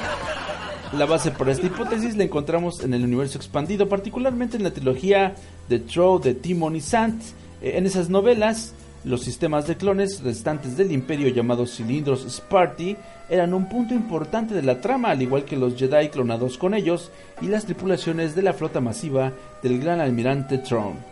[0.92, 5.34] La base para esta hipótesis la encontramos en el universo expandido, particularmente en la trilogía
[5.68, 7.22] The Troll de Timon y Sant.
[7.62, 8.74] Eh, En esas novelas,
[9.04, 12.96] Los sistemas de clones restantes del imperio llamados cilindros Sparty
[13.28, 17.10] eran un punto importante de la trama, al igual que los Jedi clonados con ellos
[17.40, 21.11] y las tripulaciones de la flota masiva del gran almirante Throne.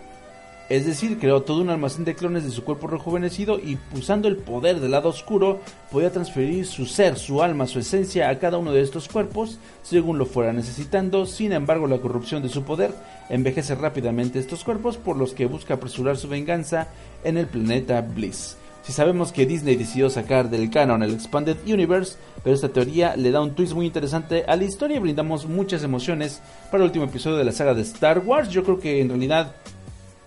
[0.70, 4.36] Es decir, creó todo un almacén de clones de su cuerpo rejuvenecido y usando el
[4.36, 5.58] poder del lado oscuro
[5.90, 10.16] podía transferir su ser, su alma, su esencia a cada uno de estos cuerpos según
[10.16, 11.26] lo fuera necesitando.
[11.26, 12.92] Sin embargo, la corrupción de su poder
[13.30, 16.86] envejece rápidamente estos cuerpos por los que busca apresurar su venganza
[17.24, 18.56] en el planeta Bliss.
[18.84, 23.32] Si sabemos que Disney decidió sacar del canon el Expanded Universe, pero esta teoría le
[23.32, 26.40] da un twist muy interesante a la historia y brindamos muchas emociones
[26.70, 28.50] para el último episodio de la saga de Star Wars.
[28.50, 29.52] Yo creo que en realidad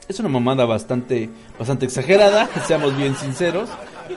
[0.08, 3.70] es una mamada bastante, bastante exagerada, seamos bien sinceros.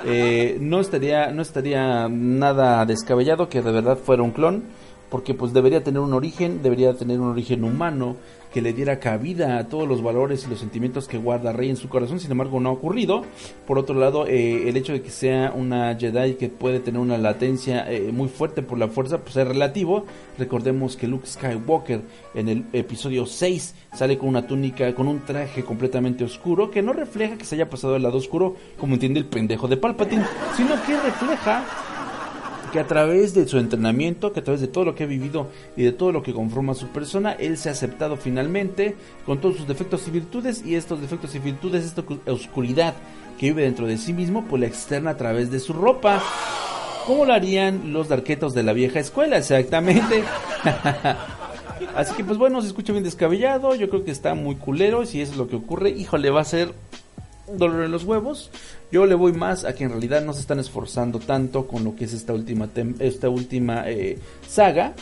[0.05, 4.65] Eh, no estaría, no estaría nada descabellado que de verdad fuera un clon,
[5.11, 8.17] porque pues debería tener un origen, debería tener un origen humano,
[8.57, 11.77] que le diera cabida a todos los valores y los sentimientos que guarda Rey en
[11.77, 13.21] su corazón, sin embargo no ha ocurrido.
[13.67, 17.19] Por otro lado, eh, el hecho de que sea una Jedi que puede tener una
[17.19, 20.07] latencia eh, muy fuerte por la fuerza, pues es relativo.
[20.39, 22.01] Recordemos que Luke Skywalker
[22.35, 26.95] en el episodio 6 sale con una túnica, con un traje completamente oscuro, que no
[26.95, 30.25] refleja que se haya pasado al lado oscuro, como entiende el pendejo de Palpatine,
[30.57, 31.63] sino que refleja
[32.77, 35.49] que a través de su entrenamiento, que a través de todo lo que ha vivido
[35.79, 39.57] y de todo lo que conforma su persona, él se ha aceptado finalmente con todos
[39.57, 42.93] sus defectos y virtudes y estos defectos y virtudes, esta oscuridad
[43.39, 46.23] que vive dentro de sí mismo, pues la externa a través de su ropa.
[47.07, 49.39] ¿Cómo lo harían los darquetos de la vieja escuela?
[49.39, 50.23] Exactamente.
[51.97, 55.07] Así que pues bueno, se escucha bien descabellado, yo creo que está muy culero y
[55.07, 56.75] si eso es lo que ocurre, híjole, va a ser
[57.51, 58.51] dolor en los huevos.
[58.93, 61.97] Yo le voy más a que en realidad no se están esforzando tanto con lo
[61.97, 62.69] que es esta última,
[63.01, 64.17] esta última eh,
[64.47, 64.95] saga.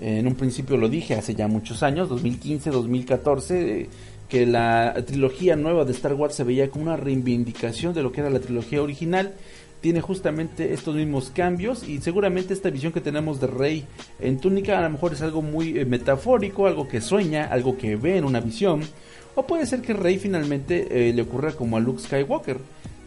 [0.00, 3.88] en un principio lo dije hace ya muchos años, 2015, 2014, eh,
[4.28, 8.20] que la trilogía nueva de Star Wars se veía como una reivindicación de lo que
[8.20, 9.32] era la trilogía original.
[9.80, 13.86] Tiene justamente estos mismos cambios y seguramente esta visión que tenemos de Rey
[14.18, 17.94] en túnica a lo mejor es algo muy eh, metafórico, algo que sueña, algo que
[17.94, 18.80] ve en una visión.
[19.36, 22.58] O puede ser que Rey finalmente le ocurra como a Luke Skywalker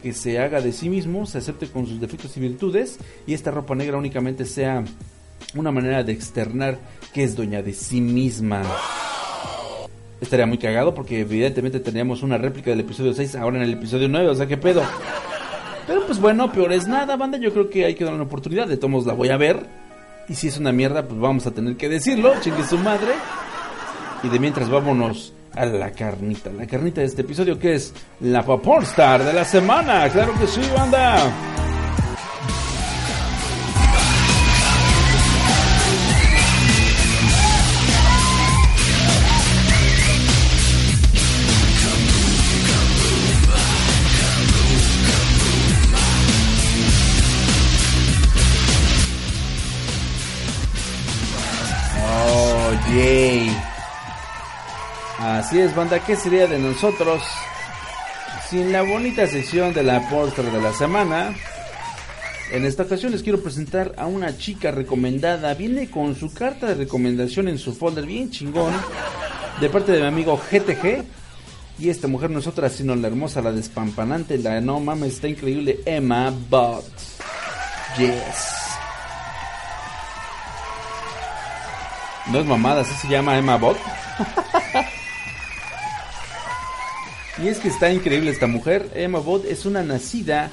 [0.02, 2.98] que se haga de sí mismo, se acepte con sus defectos y virtudes
[3.28, 4.84] y esta ropa negra únicamente sea
[5.56, 6.80] una manera de externar
[7.14, 8.64] que es dueña de sí misma.
[10.20, 14.08] Estaría muy cagado porque evidentemente teníamos una réplica del episodio 6 ahora en el episodio
[14.08, 14.84] 9, o sea, ¿qué pedo?
[15.88, 18.68] Pero pues bueno, peor es nada, banda, yo creo que hay que dar una oportunidad,
[18.68, 19.66] de todos la voy a ver.
[20.30, 23.14] Y si es una mierda, pues vamos a tener que decirlo, chingue su madre.
[24.24, 26.52] Y de mientras vámonos a la carnita.
[26.52, 28.46] La carnita de este episodio que es la
[28.84, 30.10] Star de la semana.
[30.10, 31.51] Claro que sí, banda.
[55.42, 57.24] Así es, banda, ¿qué sería de nosotros
[58.48, 61.34] sin la bonita sección de la póster de la semana?
[62.52, 65.56] En esta ocasión les quiero presentar a una chica recomendada.
[65.56, 68.72] Viene con su carta de recomendación en su folder bien chingón
[69.60, 71.06] de parte de mi amigo GTG.
[71.80, 75.28] Y esta mujer no es otra sino la hermosa, la despampanante, la no mames, está
[75.28, 76.86] increíble Emma Bot.
[77.98, 78.12] Yes.
[82.32, 83.80] No es mamada, así se llama Emma Bot.
[87.44, 88.92] Y es que está increíble esta mujer.
[88.94, 90.52] Emma Bott es una nacida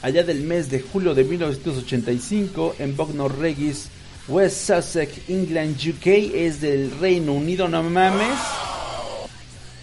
[0.00, 3.88] allá del mes de julio de 1985 en Bognor Regis,
[4.26, 6.06] West Sussex, England, UK.
[6.34, 8.38] Es del Reino Unido, no mames.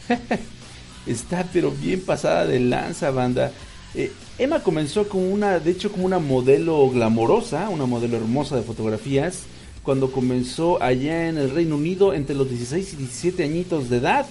[1.05, 3.51] está pero bien pasada de lanza, banda.
[3.93, 8.64] Eh, Emma comenzó como una, de hecho como una modelo glamorosa, una modelo hermosa de
[8.64, 9.43] fotografías,
[9.84, 14.26] cuando comenzó allá en el Reino Unido entre los 16 y 17 añitos de edad.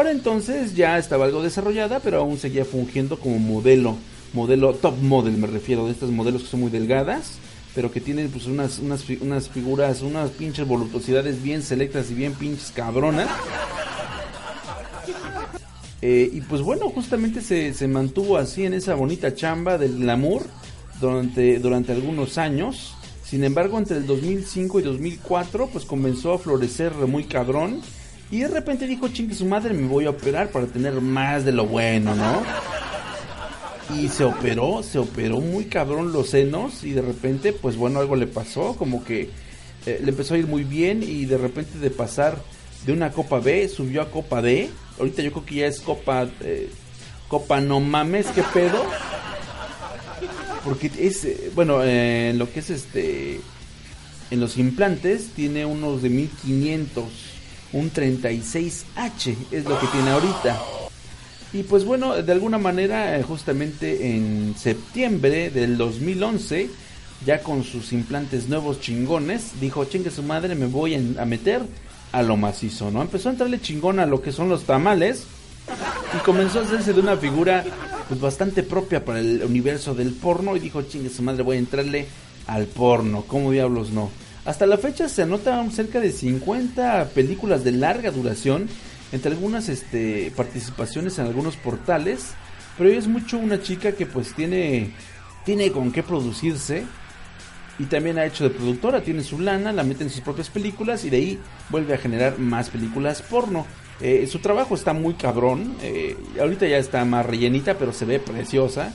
[0.00, 3.98] Para entonces ya estaba algo desarrollada, pero aún seguía fungiendo como modelo,
[4.32, 7.32] modelo top model me refiero, de estas modelos que son muy delgadas,
[7.74, 12.32] pero que tienen pues unas, unas, unas figuras, unas pinches voluptuosidades bien selectas y bien
[12.32, 13.28] pinches cabronas.
[16.00, 20.46] Eh, y pues bueno, justamente se, se, mantuvo así en esa bonita chamba del glamour
[20.98, 22.94] durante, durante algunos años.
[23.22, 27.82] Sin embargo, entre el 2005 y 2004, pues comenzó a florecer muy cabrón
[28.30, 31.52] y de repente dijo, chingue su madre, me voy a operar para tener más de
[31.52, 32.42] lo bueno, ¿no?
[33.96, 38.14] Y se operó, se operó muy cabrón los senos y de repente, pues bueno, algo
[38.14, 39.30] le pasó, como que
[39.86, 42.40] eh, le empezó a ir muy bien y de repente de pasar
[42.86, 44.70] de una Copa B subió a Copa D.
[44.98, 46.28] Ahorita yo creo que ya es Copa...
[46.40, 46.70] Eh,
[47.30, 48.84] Copa no mames, qué pedo.
[50.64, 53.40] Porque es, eh, bueno, eh, lo que es este,
[54.32, 57.04] en los implantes tiene unos de 1500,
[57.72, 60.60] un 36H es lo que tiene ahorita.
[61.52, 66.70] Y pues bueno, de alguna manera, eh, justamente en septiembre del 2011,
[67.26, 71.62] ya con sus implantes nuevos chingones, dijo, chingue su madre, me voy a meter
[72.12, 73.02] a lo macizo, ¿no?
[73.02, 75.24] Empezó a entrarle chingón a lo que son los tamales
[76.16, 77.64] y comenzó a hacerse de una figura
[78.08, 81.60] pues bastante propia para el universo del porno y dijo, chingue su madre, voy a
[81.60, 82.06] entrarle
[82.46, 84.10] al porno, ¿cómo diablos no?
[84.44, 88.68] Hasta la fecha se anotan cerca de 50 películas de larga duración,
[89.12, 92.32] entre algunas este, participaciones en algunos portales,
[92.78, 94.92] pero es mucho una chica que pues tiene,
[95.44, 96.84] tiene con qué producirse
[97.78, 101.04] y también ha hecho de productora, tiene su lana, la mete en sus propias películas
[101.04, 101.38] y de ahí
[101.68, 103.66] vuelve a generar más películas porno.
[104.00, 108.18] Eh, su trabajo está muy cabrón, eh, ahorita ya está más rellenita, pero se ve
[108.18, 108.92] preciosa.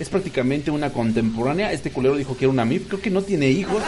[0.00, 1.72] Es prácticamente una contemporánea.
[1.72, 3.82] Este culero dijo que era una MIP, creo que no tiene hijos.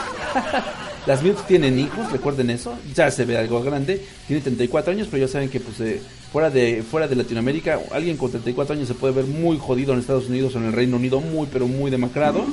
[1.06, 2.78] Las MIPs tienen hijos, recuerden eso.
[2.94, 4.04] Ya se ve algo grande.
[4.28, 6.00] Tiene 34 años, pero ya saben que pues eh,
[6.30, 10.00] fuera de fuera de Latinoamérica, alguien con 34 años se puede ver muy jodido en
[10.00, 12.44] Estados Unidos o en el Reino Unido, muy pero muy demacrado.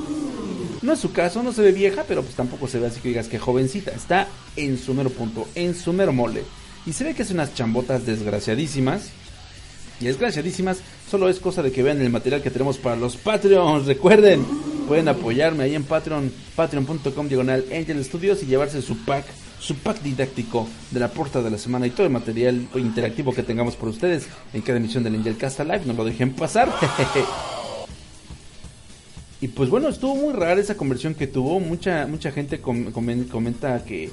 [0.82, 3.10] No es su caso, no se ve vieja, pero pues tampoco se ve así que
[3.10, 3.91] digas que jovencita.
[3.91, 6.43] Está en su mero punto, en su mero mole.
[6.86, 9.12] Y se ve que hace unas chambotas desgraciadísimas.
[10.00, 10.80] Y desgraciadísimas,
[11.10, 13.86] solo es cosa de que vean el material que tenemos para los Patreons.
[13.86, 14.45] Recuerden,
[14.88, 19.26] pueden apoyarme ahí en Patreon, patreon.com diagonal Angel Studios y llevarse su pack,
[19.60, 23.43] su pack didáctico de la porta de la semana y todo el material interactivo que
[23.43, 25.82] tengamos por ustedes en cada emisión del Angel Casta Live.
[25.86, 26.74] No lo dejen pasar.
[29.41, 31.60] Y pues bueno, estuvo muy rara esa conversión que tuvo.
[31.62, 34.10] Mucha mucha gente com- comen- comenta que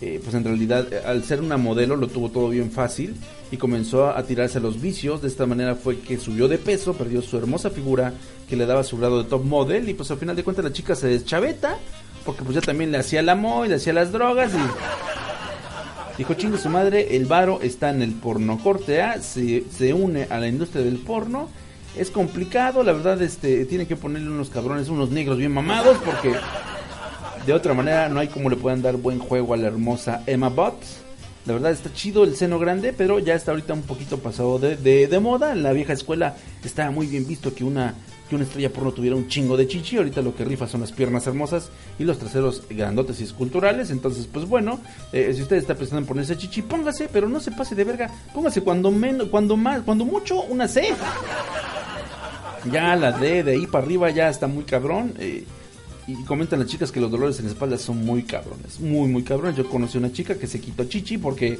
[0.00, 3.14] eh, pues en realidad eh, al ser una modelo lo tuvo todo bien fácil
[3.50, 5.20] y comenzó a, tirarse a los vicios.
[5.20, 8.14] De esta manera fue que subió de peso, perdió su hermosa figura
[8.48, 10.72] que le daba su grado de top model y pues al final de cuentas la
[10.72, 11.76] chica se deschaveta
[12.24, 16.34] porque pues ya también le hacía el amor y le hacía las drogas y dijo
[16.34, 20.38] chingue su madre, el varo está en el porno corte A, se, se une a
[20.38, 21.48] la industria del porno.
[21.96, 26.34] Es complicado, la verdad, este, tiene que ponerle unos cabrones, unos negros bien mamados, porque
[27.50, 30.48] de otra manera no hay como le puedan dar buen juego a la hermosa Emma
[30.50, 30.98] Botts.
[31.46, 34.76] La verdad está chido el seno grande, pero ya está ahorita un poquito pasado de,
[34.76, 35.52] de, de moda.
[35.52, 37.94] En la vieja escuela estaba muy bien visto que una,
[38.28, 39.96] que una estrella porno tuviera un chingo de chichi.
[39.96, 43.90] Ahorita lo que rifa son las piernas hermosas y los traseros grandotes y esculturales.
[43.90, 44.78] Entonces, pues bueno,
[45.12, 48.10] eh, si usted está pensando en ponerse chichi, póngase, pero no se pase de verga.
[48.32, 50.94] Póngase cuando menos, cuando más, cuando mucho, una C.
[52.70, 55.14] Ya la D de ahí para arriba ya está muy cabrón.
[55.18, 55.44] eh,
[56.12, 58.80] y comentan las chicas que los dolores en la espalda son muy cabrones.
[58.80, 59.56] Muy, muy cabrones.
[59.56, 61.58] Yo conocí una chica que se quitó chichi porque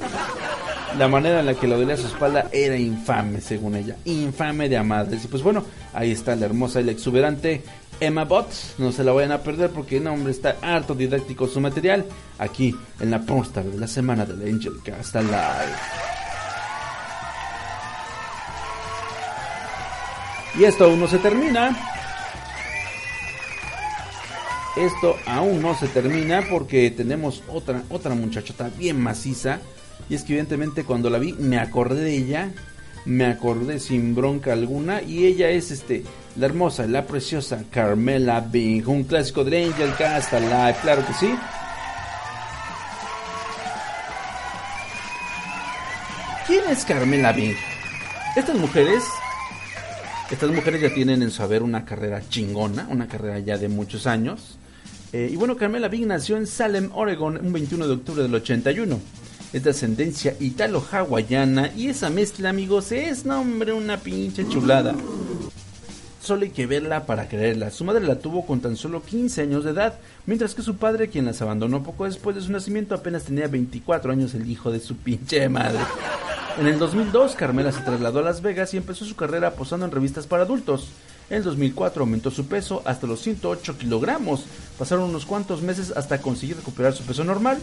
[0.97, 3.95] la manera en la que le dolía su espalda era infame, según ella.
[4.05, 5.23] Infame de amadres.
[5.23, 7.63] Y pues bueno, ahí está la hermosa y la exuberante
[7.99, 8.75] Emma Botts.
[8.77, 12.05] No se la vayan a perder porque, no, hombre, está harto didáctico su material.
[12.37, 15.31] Aquí en la Pornstar de la semana del Angel Cast Live.
[20.59, 22.00] Y esto aún no se termina.
[24.75, 29.59] Esto aún no se termina porque tenemos otra, otra muchachota bien maciza.
[30.09, 32.51] Y es que evidentemente cuando la vi me acordé de ella.
[33.03, 35.01] Me acordé sin bronca alguna.
[35.01, 36.03] Y ella es este
[36.37, 38.87] la hermosa, la preciosa Carmela Bing.
[38.87, 41.35] Un clásico de Angel Cast claro que sí.
[46.47, 47.55] ¿Quién es Carmela Bing?
[48.35, 49.03] Estas mujeres
[50.31, 54.07] estas mujeres ya tienen en su haber una carrera chingona, una carrera ya de muchos
[54.07, 54.57] años.
[55.13, 58.99] Eh, y bueno, Carmela Bing nació en Salem, Oregon, un 21 de octubre del 81.
[59.51, 64.95] Es de ascendencia italo-hawaiana y esa mezcla, amigos, es, no hombre, una pinche chulada.
[66.21, 67.71] Solo hay que verla para creerla.
[67.71, 69.95] Su madre la tuvo con tan solo 15 años de edad,
[70.25, 74.13] mientras que su padre, quien las abandonó poco después de su nacimiento, apenas tenía 24
[74.13, 75.79] años, el hijo de su pinche madre.
[76.57, 79.91] En el 2002, Carmela se trasladó a Las Vegas y empezó su carrera posando en
[79.91, 80.89] revistas para adultos.
[81.31, 84.43] En el 2004 aumentó su peso hasta los 108 kilogramos.
[84.77, 87.57] Pasaron unos cuantos meses hasta conseguir recuperar su peso normal.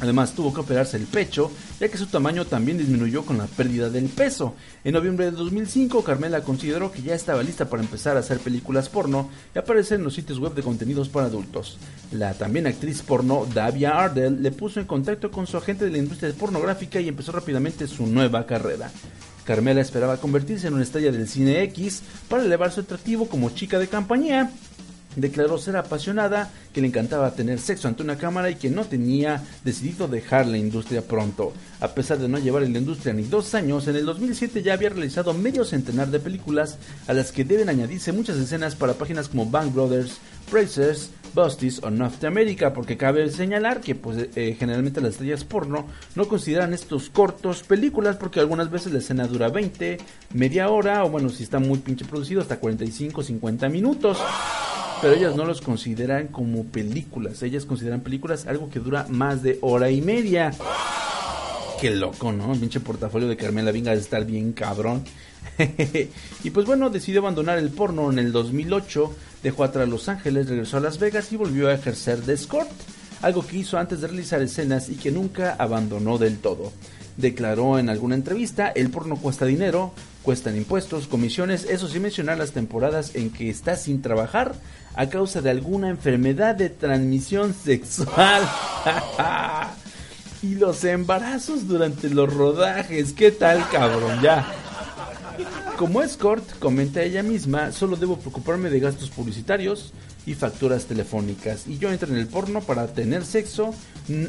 [0.00, 3.88] Además tuvo que operarse el pecho, ya que su tamaño también disminuyó con la pérdida
[3.88, 4.54] del peso.
[4.82, 8.88] En noviembre de 2005, Carmela consideró que ya estaba lista para empezar a hacer películas
[8.88, 11.78] porno y aparecer en los sitios web de contenidos para adultos.
[12.10, 15.98] La también actriz porno Davia Ardell le puso en contacto con su agente de la
[15.98, 18.90] industria pornográfica y empezó rápidamente su nueva carrera.
[19.48, 23.78] Carmela esperaba convertirse en una estrella del cine X para elevar su atractivo como chica
[23.78, 24.50] de compañía.
[25.16, 29.42] Declaró ser apasionada, que le encantaba tener sexo ante una cámara y que no tenía
[29.64, 31.54] decidido dejar la industria pronto.
[31.80, 34.74] A pesar de no llevar en la industria ni dos años, en el 2007 ya
[34.74, 36.76] había realizado medio centenar de películas
[37.06, 40.18] a las que deben añadirse muchas escenas para páginas como Bang Brothers,
[40.50, 46.26] Brazers, Busties o Norteamérica, porque cabe señalar que pues, eh, generalmente las estrellas porno no
[46.26, 49.98] consideran estos cortos películas porque algunas veces la escena dura 20,
[50.34, 54.18] media hora o bueno, si está muy pinche producido hasta 45, 50 minutos.
[55.00, 59.58] Pero ellas no los consideran como películas, ellas consideran películas algo que dura más de
[59.60, 60.52] hora y media.
[61.80, 62.52] Qué loco, ¿no?
[62.52, 65.04] El pinche portafolio de Carmela Vinga de estar bien cabrón.
[66.44, 70.76] y pues bueno, decidió abandonar el porno en el 2008, dejó atrás Los Ángeles, regresó
[70.76, 72.70] a Las Vegas y volvió a ejercer de escort,
[73.22, 76.72] algo que hizo antes de realizar escenas y que nunca abandonó del todo.
[77.16, 79.92] Declaró en alguna entrevista, el porno cuesta dinero,
[80.22, 84.54] cuestan impuestos, comisiones, eso sin mencionar las temporadas en que está sin trabajar
[84.94, 88.48] a causa de alguna enfermedad de transmisión sexual.
[90.42, 94.20] y los embarazos durante los rodajes, ¿qué tal cabrón?
[94.22, 94.46] Ya.
[95.76, 99.92] Como escort, comenta ella misma, solo debo preocuparme de gastos publicitarios
[100.26, 101.66] y facturas telefónicas.
[101.66, 103.72] Y yo entro en el porno para tener sexo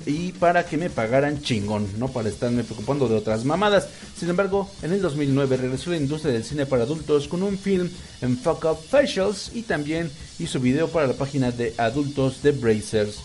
[0.05, 3.89] y para que me pagaran chingón, no para estarme preocupando de otras mamadas.
[4.15, 7.57] Sin embargo, en el 2009 regresó a la industria del cine para adultos con un
[7.57, 7.89] film
[8.21, 13.19] en Fuck Up Facials y también hizo video para la página de adultos de Brazers.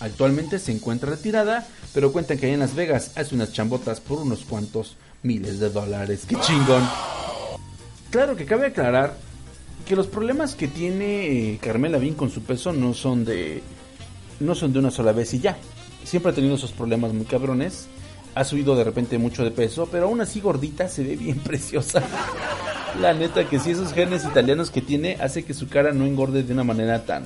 [0.00, 4.18] Actualmente se encuentra retirada, pero cuentan que allá en Las Vegas hace unas chambotas por
[4.18, 6.24] unos cuantos miles de dólares.
[6.28, 6.82] ¡Qué chingón!
[8.10, 9.16] Claro que cabe aclarar
[9.86, 13.62] que los problemas que tiene eh, Carmela Vin con su peso no son de
[14.40, 15.56] no son de una sola vez y ya.
[16.04, 17.86] Siempre ha tenido esos problemas muy cabrones.
[18.34, 22.02] Ha subido de repente mucho de peso, pero aún así gordita se ve bien preciosa.
[23.00, 26.42] La neta que si esos genes italianos que tiene hace que su cara no engorde
[26.42, 27.24] de una manera tan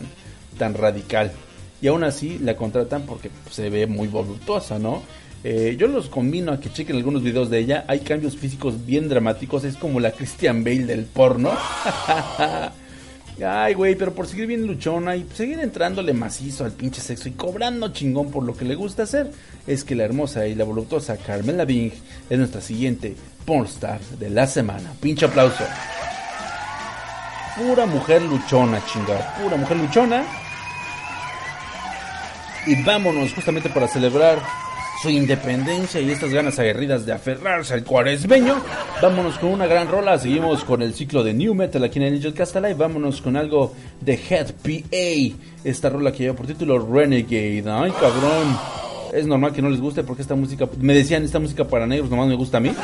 [0.56, 1.32] tan radical.
[1.80, 5.02] Y aún así la contratan porque se ve muy voluptuosa, ¿no?
[5.44, 7.84] Eh, yo los combino a que chequen algunos videos de ella.
[7.88, 9.64] Hay cambios físicos bien dramáticos.
[9.64, 11.52] Es como la Christian Bale del porno.
[13.46, 17.32] Ay, güey, pero por seguir bien luchona y seguir entrándole macizo al pinche sexo y
[17.32, 19.30] cobrando chingón por lo que le gusta hacer,
[19.64, 21.92] es que la hermosa y la voluptuosa Carmela Bing
[22.28, 23.14] es nuestra siguiente
[23.44, 24.92] pornstar de la semana.
[25.00, 25.64] Pinche aplauso.
[27.56, 29.36] Pura mujer luchona, chingada.
[29.40, 30.24] Pura mujer luchona.
[32.66, 34.40] Y vámonos justamente para celebrar
[35.00, 38.56] su independencia y estas ganas aguerridas de aferrarse al cuaresmeño.
[39.00, 42.14] Vámonos con una gran rola, seguimos con el ciclo de New Metal aquí en el
[42.14, 47.64] Ninja Castle vámonos con algo de Head PA, esta rola que lleva por título Renegade.
[47.66, 48.58] Ay, cabrón.
[49.12, 52.10] Es normal que no les guste porque esta música, me decían, esta música para negros
[52.10, 52.74] nomás me gusta a mí.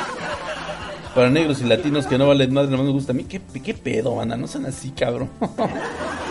[1.14, 3.24] Para negros y latinos que no valen madre nomás me gusta a mí.
[3.24, 4.36] ¿Qué, qué pedo, banda?
[4.36, 5.30] No sean así, cabrón.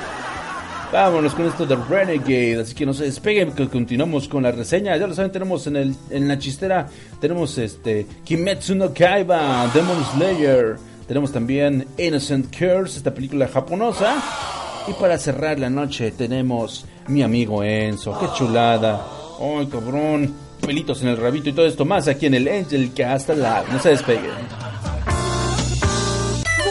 [0.94, 4.96] Vámonos con esto de Renegade, así que no se despeguen, que continuamos con la reseña.
[4.96, 6.88] Ya lo saben, tenemos en, el, en la chistera,
[7.20, 10.78] tenemos este Kimetsu no Kaiba, Demon Slayer,
[11.08, 14.22] tenemos también Innocent Curse, esta película japonesa.
[14.88, 19.04] Y para cerrar la noche tenemos mi amigo Enzo, qué chulada.
[19.42, 20.32] Ay, cabrón,
[20.62, 23.66] pelitos en el rabito y todo esto más aquí en el Angel Cast Live.
[23.72, 24.30] No se despeguen.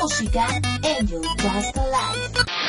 [0.00, 0.46] Música
[1.00, 2.61] Angel Cast Live.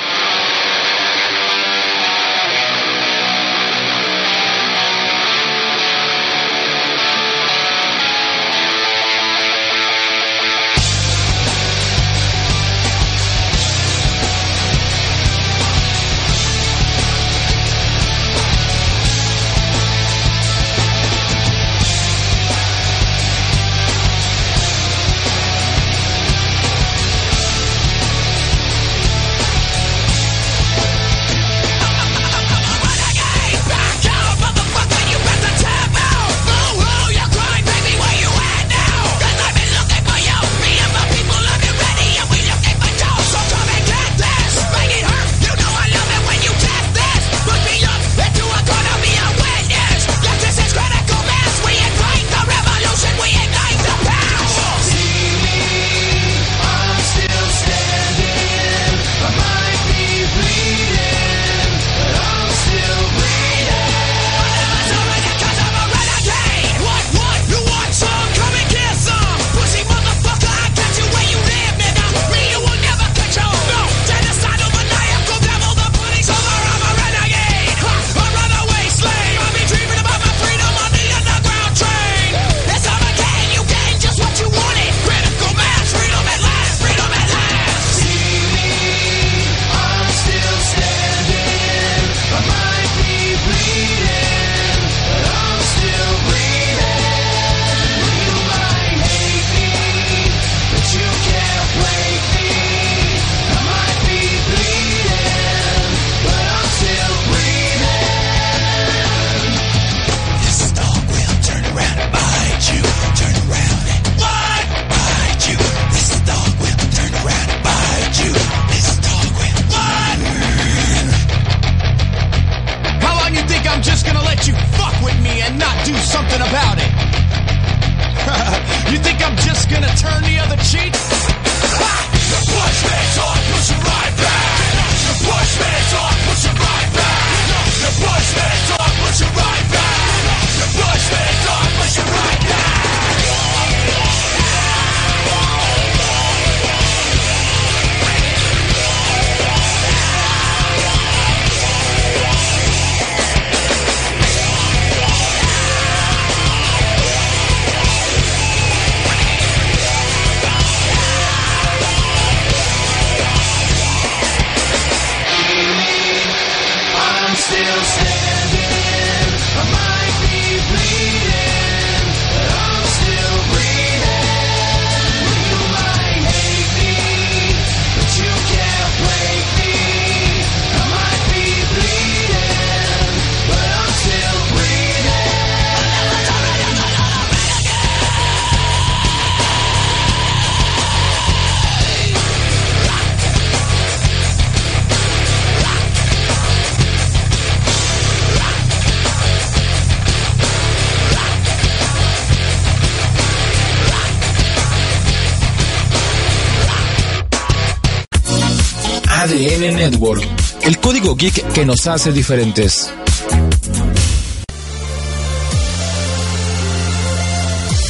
[211.32, 212.92] Que nos hace diferentes.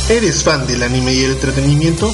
[0.07, 2.13] ¿Eres fan del anime y el entretenimiento?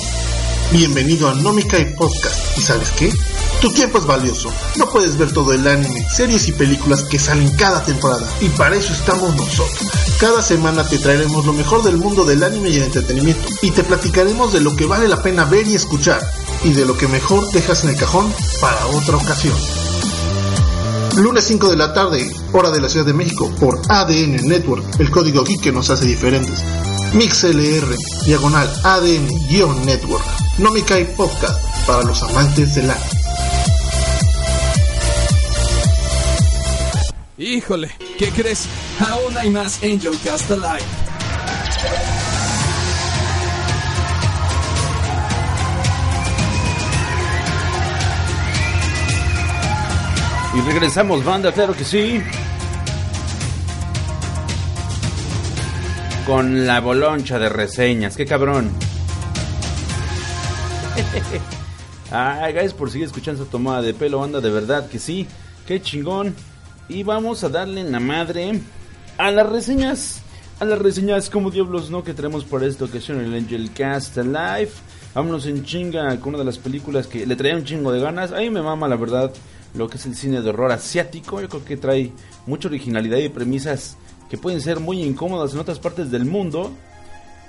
[0.71, 2.57] Bienvenido a Nomikai Podcast.
[2.57, 3.11] ¿Y sabes qué?
[3.59, 4.49] Tu tiempo es valioso.
[4.77, 8.25] No puedes ver todo el anime, series y películas que salen cada temporada.
[8.39, 9.89] Y para eso estamos nosotros.
[10.19, 13.45] Cada semana te traeremos lo mejor del mundo del anime y el entretenimiento.
[13.61, 16.21] Y te platicaremos de lo que vale la pena ver y escuchar.
[16.63, 19.57] Y de lo que mejor dejas en el cajón para otra ocasión.
[21.17, 25.11] Lunes 5 de la tarde, hora de la Ciudad de México, por ADN Network, el
[25.11, 26.63] código geek que nos hace diferentes.
[27.13, 27.95] MixLR,
[28.25, 30.23] diagonal ADN-Network.
[30.59, 33.09] No me cae podcast para los amantes del anime.
[37.37, 38.65] Híjole, ¿qué crees?
[38.99, 40.85] Aún hay más Angel Cast Alive.
[50.55, 52.21] Y regresamos, banda, claro que sí.
[56.25, 58.71] Con la boloncha de reseñas, qué cabrón.
[62.11, 65.27] Ay, guys, por seguir escuchando esa tomada de pelo, banda, de verdad que sí.
[65.67, 66.33] Qué chingón.
[66.87, 68.59] Y vamos a darle en la madre
[69.19, 70.23] a las reseñas.
[70.59, 74.71] A las reseñas como diablos no que tenemos por esta ocasión el Angel Cast Live.
[75.13, 78.31] Vámonos en chinga con una de las películas que le traía un chingo de ganas.
[78.31, 79.31] A mí me mama la verdad
[79.73, 81.41] lo que es el cine de horror asiático.
[81.41, 82.11] Yo creo que trae
[82.45, 83.97] mucha originalidad y premisas
[84.29, 86.71] que pueden ser muy incómodas en otras partes del mundo.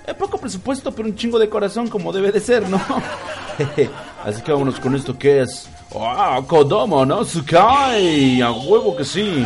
[0.06, 2.80] Eh, poco presupuesto, pero un chingo de corazón como debe de ser, ¿no?
[4.24, 5.68] Así que vámonos con esto que es...
[5.94, 7.24] ¡Ah, Kodomo, no!
[7.24, 8.40] ¡Sukai!
[8.40, 9.44] ¡A huevo que sí!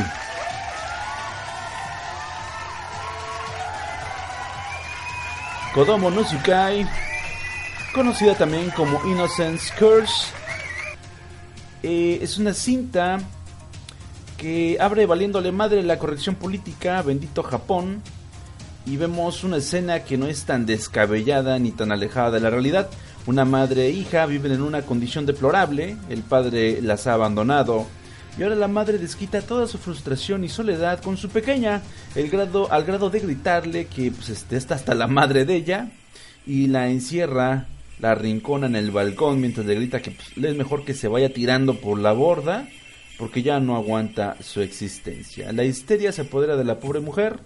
[5.74, 6.88] Kodomo no Tsukai,
[7.92, 10.32] conocida también como Innocence Curse,
[11.84, 13.20] eh, es una cinta
[14.38, 18.00] que abre valiéndole madre la corrección política, bendito Japón,
[18.86, 22.88] y vemos una escena que no es tan descabellada ni tan alejada de la realidad.
[23.26, 27.86] Una madre e hija viven en una condición deplorable, el padre las ha abandonado
[28.38, 31.82] y ahora la madre desquita toda su frustración y soledad con su pequeña,
[32.14, 35.90] el grado, al grado de gritarle que pues, este, está hasta la madre de ella
[36.46, 37.66] y la encierra,
[37.98, 41.32] la arrincona en el balcón mientras le grita que pues, es mejor que se vaya
[41.32, 42.68] tirando por la borda
[43.18, 45.52] porque ya no aguanta su existencia.
[45.52, 47.38] La histeria se apodera de la pobre mujer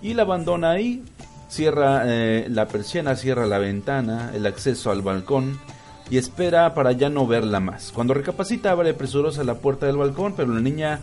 [0.00, 1.02] y la abandona ahí,
[1.48, 5.58] cierra eh, la persiana, cierra la ventana, el acceso al balcón
[6.10, 7.92] y espera para ya no verla más.
[7.92, 11.00] Cuando recapacita abre presurosa la puerta del balcón, pero la niña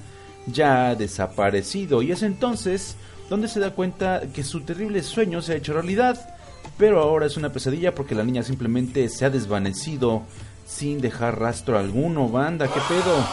[0.47, 2.95] ya ha desaparecido y es entonces
[3.29, 6.36] donde se da cuenta que su terrible sueño se ha hecho realidad,
[6.77, 10.23] pero ahora es una pesadilla porque la niña simplemente se ha desvanecido
[10.65, 12.29] sin dejar rastro alguno.
[12.29, 13.25] Banda, ¿qué pedo?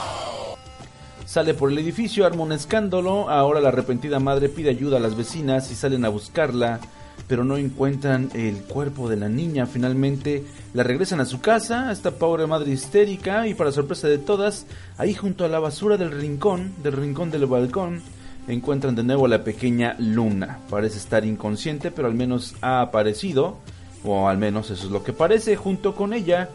[1.26, 3.28] Sale por el edificio, arma un escándalo.
[3.28, 6.80] Ahora la arrepentida madre pide ayuda a las vecinas y salen a buscarla,
[7.26, 9.66] pero no encuentran el cuerpo de la niña.
[9.66, 14.66] Finalmente la regresan a su casa, esta pobre madre histérica, y para sorpresa de todas,
[14.96, 18.02] ahí junto a la basura del rincón, del rincón del balcón,
[18.48, 20.58] encuentran de nuevo a la pequeña Luna.
[20.70, 23.58] Parece estar inconsciente, pero al menos ha aparecido,
[24.04, 25.56] o al menos eso es lo que parece.
[25.56, 26.50] Junto con ella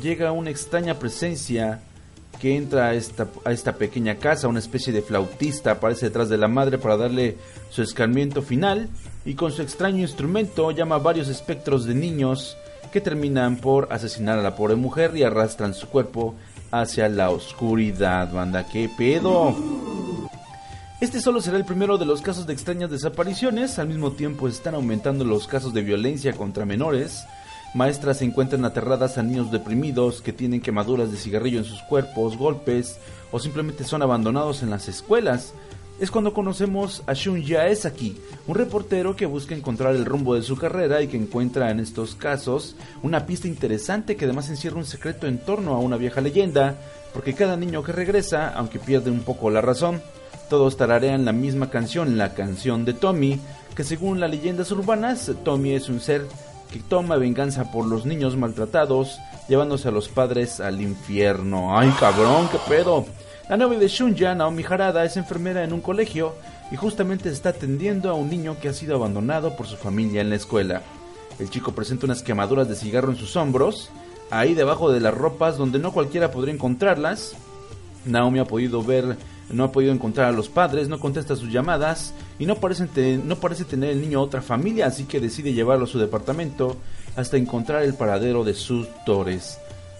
[0.00, 1.80] llega una extraña presencia
[2.40, 6.36] que entra a esta, a esta pequeña casa, una especie de flautista aparece detrás de
[6.36, 7.36] la madre para darle
[7.70, 8.88] su escarmiento final
[9.24, 12.56] y con su extraño instrumento llama a varios espectros de niños
[12.92, 16.34] que terminan por asesinar a la pobre mujer y arrastran su cuerpo
[16.70, 20.03] hacia la oscuridad, banda, qué pedo.
[21.00, 24.74] Este solo será el primero de los casos de extrañas desapariciones, al mismo tiempo están
[24.74, 27.24] aumentando los casos de violencia contra menores.
[27.74, 32.36] Maestras se encuentran aterradas a niños deprimidos que tienen quemaduras de cigarrillo en sus cuerpos,
[32.36, 32.98] golpes
[33.32, 35.52] o simplemente son abandonados en las escuelas
[36.00, 40.56] es cuando conocemos a Shunya Esaki, un reportero que busca encontrar el rumbo de su
[40.56, 42.74] carrera y que encuentra en estos casos
[43.04, 46.76] una pista interesante que además encierra un secreto en torno a una vieja leyenda,
[47.12, 50.02] porque cada niño que regresa, aunque pierde un poco la razón,
[50.48, 53.40] todos tararean la misma canción, la canción de Tommy,
[53.74, 56.26] que según las leyendas urbanas, Tommy es un ser
[56.72, 59.18] que toma venganza por los niños maltratados,
[59.48, 61.78] llevándose a los padres al infierno.
[61.78, 63.06] ¡Ay, cabrón, qué pedo!
[63.48, 66.34] La novia de Shunya, Naomi Harada, es enfermera en un colegio
[66.70, 70.30] y justamente está atendiendo a un niño que ha sido abandonado por su familia en
[70.30, 70.82] la escuela.
[71.38, 73.90] El chico presenta unas quemaduras de cigarro en sus hombros,
[74.30, 77.34] ahí debajo de las ropas donde no cualquiera podría encontrarlas.
[78.04, 79.16] Naomi ha podido ver,
[79.50, 83.90] no ha podido encontrar a los padres, no contesta sus llamadas y no parece, tener
[83.90, 86.76] el niño otra familia, así que decide llevarlo a su departamento
[87.16, 89.58] hasta encontrar el paradero de sus tores.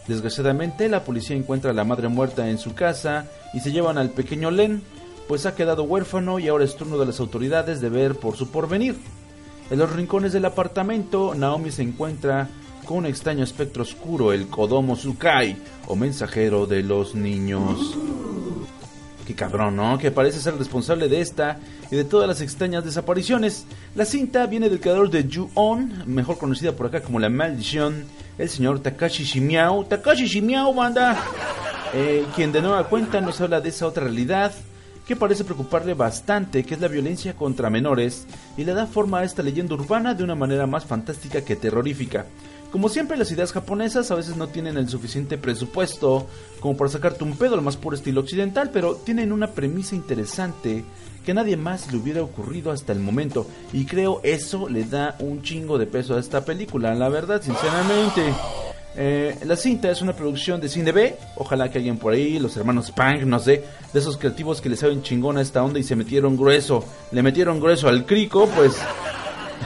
[0.08, 4.10] Desgraciadamente, la policía encuentra a la madre muerta en su casa y se llevan al
[4.10, 4.82] pequeño Len,
[5.28, 8.50] pues ha quedado huérfano y ahora es turno de las autoridades de ver por su
[8.50, 8.96] porvenir.
[9.70, 12.48] En los rincones del apartamento, Naomi se encuentra
[12.84, 17.96] con un extraño espectro oscuro, el Kodomo Sukai, o mensajero de los niños.
[19.26, 19.98] Qué cabrón, ¿no?
[19.98, 21.58] Que parece ser responsable de esta
[21.90, 23.64] y de todas las extrañas desapariciones.
[23.94, 28.04] La cinta viene del creador de Ju-On, mejor conocida por acá como La Maldición,
[28.36, 29.84] el señor Takashi Shimiao.
[29.86, 31.16] Takashi Shimiao, banda.
[31.94, 34.52] Eh, quien de nueva cuenta nos habla de esa otra realidad
[35.06, 39.24] que parece preocuparle bastante, que es la violencia contra menores, y le da forma a
[39.24, 42.26] esta leyenda urbana de una manera más fantástica que terrorífica.
[42.74, 46.26] Como siempre, las ideas japonesas a veces no tienen el suficiente presupuesto
[46.58, 50.84] como para sacarte un pedo al más puro estilo occidental, pero tienen una premisa interesante
[51.24, 53.46] que nadie más le hubiera ocurrido hasta el momento.
[53.72, 58.34] Y creo eso le da un chingo de peso a esta película, la verdad, sinceramente.
[58.96, 61.16] Eh, la cinta es una producción de Cine B.
[61.36, 63.62] Ojalá que alguien por ahí, los hermanos Pang, no sé,
[63.92, 67.22] de esos creativos que le saben chingón a esta onda y se metieron grueso, le
[67.22, 68.74] metieron grueso al crico, pues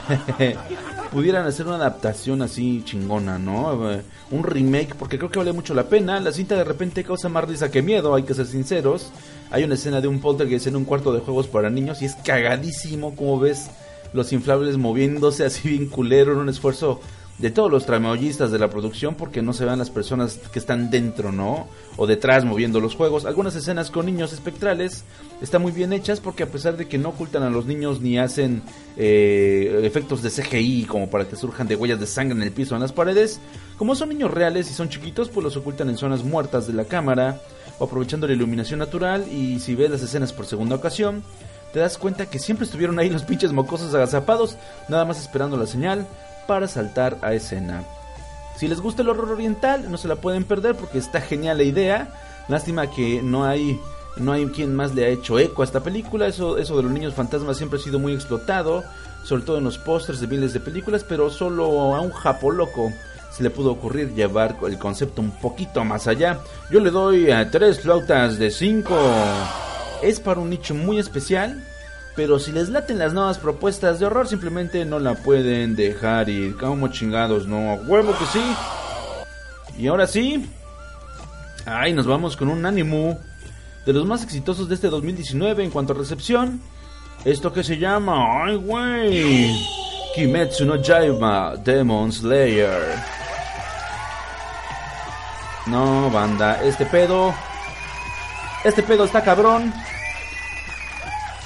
[1.11, 3.91] pudieran hacer una adaptación así chingona, ¿no?
[3.91, 4.01] Eh,
[4.31, 6.19] un remake, porque creo que vale mucho la pena.
[6.19, 9.11] La cinta de repente causa más risa que miedo, hay que ser sinceros.
[9.51, 12.15] Hay una escena de un poltergeist en un cuarto de juegos para niños y es
[12.15, 13.69] cagadísimo como ves
[14.13, 16.99] los inflables moviéndose así bien culero en un esfuerzo
[17.39, 20.91] de todos los tramoyistas de la producción porque no se vean las personas que están
[20.91, 21.67] dentro, ¿no?
[21.95, 23.25] O detrás moviendo los juegos.
[23.25, 25.05] Algunas escenas con niños espectrales
[25.41, 28.19] están muy bien hechas porque a pesar de que no ocultan a los niños ni
[28.19, 28.61] hacen
[28.97, 32.75] eh, efectos de CGI como para que surjan de huellas de sangre en el piso
[32.75, 33.39] en las paredes,
[33.77, 36.83] como son niños reales y son chiquitos, pues los ocultan en zonas muertas de la
[36.83, 37.39] cámara
[37.79, 41.23] o aprovechando la iluminación natural y si ves las escenas por segunda ocasión,
[41.71, 44.57] te das cuenta que siempre estuvieron ahí los pinches mocosos agazapados,
[44.89, 46.05] nada más esperando la señal
[46.49, 47.83] para saltar a escena.
[48.57, 51.63] Si les gusta el horror oriental, no se la pueden perder porque está genial la
[51.63, 52.11] idea.
[52.47, 53.79] Lástima que no hay
[54.17, 56.25] no hay quien más le ha hecho eco a esta película.
[56.25, 58.83] Eso, eso de los niños fantasmas siempre ha sido muy explotado,
[59.23, 62.91] sobre todo en los pósters de miles de películas, pero solo a un japo loco
[63.29, 66.39] se le pudo ocurrir llevar el concepto un poquito más allá.
[66.71, 68.95] Yo le doy a tres flautas de 5.
[70.01, 71.63] Es para un nicho muy especial
[72.19, 76.57] pero si les laten las nuevas propuestas de horror, simplemente no la pueden dejar ir.
[76.57, 78.43] Como chingados, no, huevo que sí.
[79.77, 80.45] Y ahora sí.
[81.65, 83.17] Ay, nos vamos con un ánimo
[83.85, 86.59] de los más exitosos de este 2019 en cuanto a recepción.
[87.23, 89.55] Esto que se llama, ay, güey.
[90.13, 93.01] Kimetsu no Yaiba Demon Slayer.
[95.67, 97.33] No, banda, este pedo.
[98.65, 99.73] Este pedo está cabrón.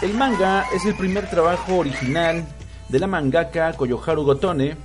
[0.03, 2.43] El manga es el primer trabajo original
[2.89, 4.75] de la mangaka Koyoharu Gotone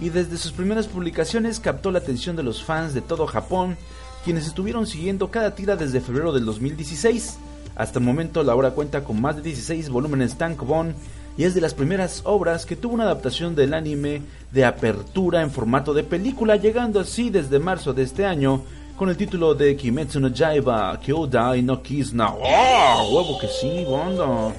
[0.00, 3.76] y desde sus primeras publicaciones captó la atención de los fans de todo Japón,
[4.24, 7.38] quienes estuvieron siguiendo cada tira desde febrero del 2016.
[7.76, 10.96] Hasta el momento la obra cuenta con más de 16 volúmenes tankobon
[11.36, 15.52] y es de las primeras obras que tuvo una adaptación del anime de apertura en
[15.52, 18.64] formato de película, llegando así desde marzo de este año
[18.98, 22.34] con el título de Kimetsu no Yaiba Kyodai no Kizna.
[22.34, 23.14] ¡Oh!
[23.14, 24.52] Huevo que sí, banda.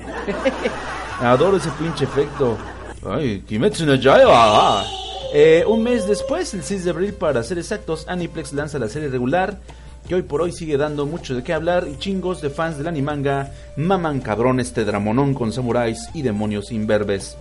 [1.20, 2.58] Adoro ese pinche efecto.
[3.06, 4.86] Ay, Kimetsu no Yaiba.
[5.34, 9.10] Eh, un mes después, el 6 de abril para ser exactos, Aniplex lanza la serie
[9.10, 9.60] regular
[10.08, 12.88] que hoy por hoy sigue dando mucho de qué hablar y chingos de fans del
[12.88, 17.38] animanga maman cabrón este dramonón con samuráis y demonios imberbes.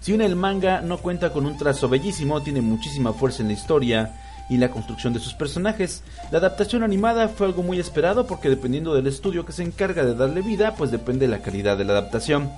[0.00, 3.54] Si bien el manga no cuenta con un trazo bellísimo, tiene muchísima fuerza en la
[3.54, 6.02] historia y la construcción de sus personajes.
[6.30, 10.14] La adaptación animada fue algo muy esperado porque dependiendo del estudio que se encarga de
[10.14, 12.50] darle vida, pues depende de la calidad de la adaptación.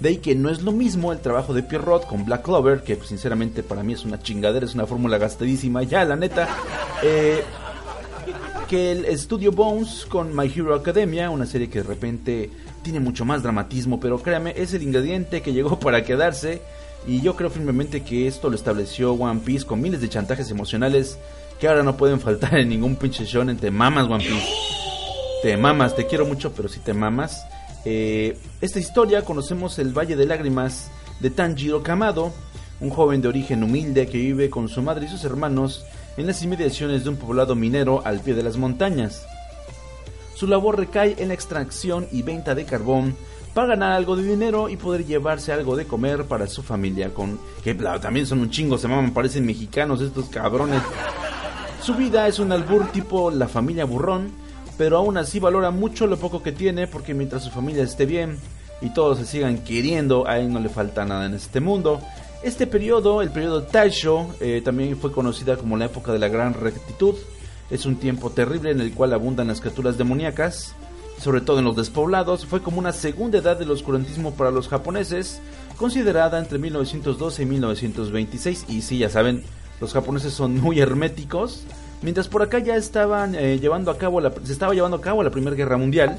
[0.00, 2.96] De ahí que no es lo mismo el trabajo de Pierrot con Black Clover, que
[2.96, 6.48] pues, sinceramente para mí es una chingadera, es una fórmula gastadísima, ya la neta.
[7.02, 7.42] Eh,
[8.68, 12.50] que el estudio Bones con My Hero Academia, una serie que de repente
[12.82, 16.62] tiene mucho más dramatismo, pero créame, es el ingrediente que llegó para quedarse.
[17.06, 21.18] Y yo creo firmemente que esto lo estableció One Piece con miles de chantajes emocionales
[21.58, 23.56] que ahora no pueden faltar en ningún pinche shonen.
[23.56, 24.48] Te mamas, One Piece.
[25.42, 27.46] Te mamas, te quiero mucho, pero si te mamas.
[27.84, 30.90] Eh, esta historia conocemos el Valle de Lágrimas
[31.20, 32.32] de Tanjiro Kamado,
[32.80, 35.84] un joven de origen humilde que vive con su madre y sus hermanos
[36.16, 39.24] en las inmediaciones de un poblado minero al pie de las montañas.
[40.34, 43.16] Su labor recae en la extracción y venta de carbón
[43.58, 47.12] para ganar algo de dinero y poder llevarse algo de comer para su familia.
[47.12, 50.80] Con que también son un chingo, se maman, parecen mexicanos estos cabrones.
[51.82, 54.30] Su vida es un albur tipo la familia burrón,
[54.76, 58.38] pero aún así valora mucho lo poco que tiene porque mientras su familia esté bien
[58.80, 62.00] y todos se sigan queriendo, a él no le falta nada en este mundo.
[62.44, 66.54] Este periodo, el periodo Taisho, eh, también fue conocida como la época de la gran
[66.54, 67.16] rectitud.
[67.72, 70.76] Es un tiempo terrible en el cual abundan las criaturas demoníacas,
[71.20, 72.46] sobre todo en los despoblados.
[72.46, 75.40] Fue como una segunda edad del oscurantismo para los japoneses,
[75.76, 78.66] considerada entre 1912 y 1926.
[78.68, 79.42] Y sí, ya saben,
[79.80, 81.64] los japoneses son muy herméticos.
[82.02, 85.22] Mientras por acá ya estaban eh, llevando a cabo la, se estaba llevando a cabo
[85.22, 86.16] la Primera Guerra Mundial,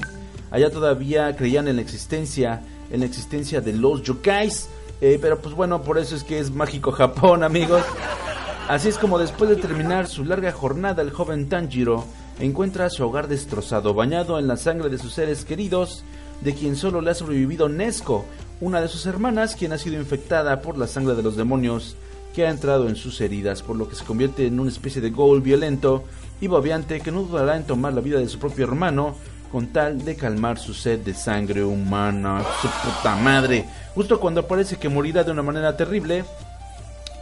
[0.50, 4.68] allá todavía creían en la existencia, en la existencia de los yokais.
[5.00, 7.82] Eh, pero pues bueno, por eso es que es mágico Japón, amigos.
[8.68, 12.04] Así es como después de terminar su larga jornada, el joven Tanjiro
[12.40, 16.04] encuentra su hogar destrozado, bañado en la sangre de sus seres queridos,
[16.40, 18.24] de quien solo le ha sobrevivido Nesco,
[18.60, 21.96] una de sus hermanas, quien ha sido infectada por la sangre de los demonios
[22.34, 25.10] que ha entrado en sus heridas, por lo que se convierte en una especie de
[25.10, 26.04] ghoul violento
[26.40, 29.16] y babeante que no dudará en tomar la vida de su propio hermano
[29.50, 32.44] con tal de calmar su sed de sangre humana.
[32.62, 33.66] Su puta madre.
[33.94, 36.24] Justo cuando parece que morirá de una manera terrible,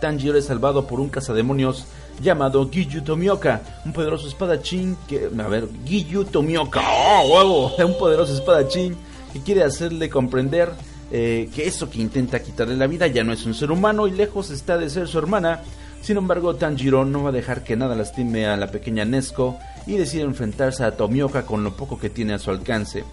[0.00, 1.86] Tanjiro es salvado por un cazademonios
[2.20, 7.72] llamado Giyu Tomioka, un poderoso espadachín que, a ver, Giyu Tomioka, ¡oh, huevo!
[7.84, 8.96] Un poderoso espadachín
[9.32, 10.72] que quiere hacerle comprender
[11.10, 14.10] eh, que eso que intenta quitarle la vida ya no es un ser humano y
[14.10, 15.62] lejos está de ser su hermana.
[16.02, 19.96] Sin embargo, Tanjiro no va a dejar que nada lastime a la pequeña Nesco y
[19.96, 23.04] decide enfrentarse a Tomioka con lo poco que tiene a su alcance.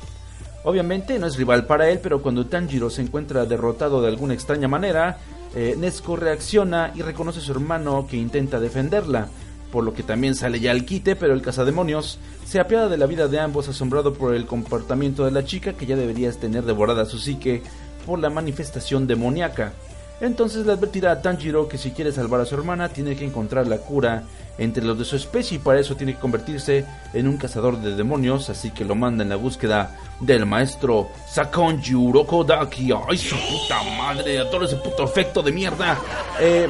[0.64, 4.68] Obviamente no es rival para él, pero cuando Tanjiro se encuentra derrotado de alguna extraña
[4.68, 5.18] manera,
[5.56, 9.30] eh, Nesco reacciona y reconoce a su hermano que intenta defenderla,
[9.72, 13.06] por lo que también sale ya al quite, pero el cazademonios se apiada de la
[13.06, 17.06] vida de ambos asombrado por el comportamiento de la chica que ya debería tener devorada
[17.06, 17.64] su psique
[18.06, 19.74] por la manifestación demoníaca.
[20.22, 23.68] Entonces le advertirá a Tanjiro que si quiere salvar a su hermana tiene que encontrar
[23.68, 24.24] la cura
[24.58, 27.96] entre los de su especie y para eso tiene que convertirse en un cazador de
[27.96, 32.92] demonios, así que lo manda en la búsqueda del maestro Sakonji Urokodaki.
[33.08, 34.40] ¡Ay, su puta madre!
[34.40, 35.98] A todo ese puto efecto de mierda.
[36.40, 36.68] Eh,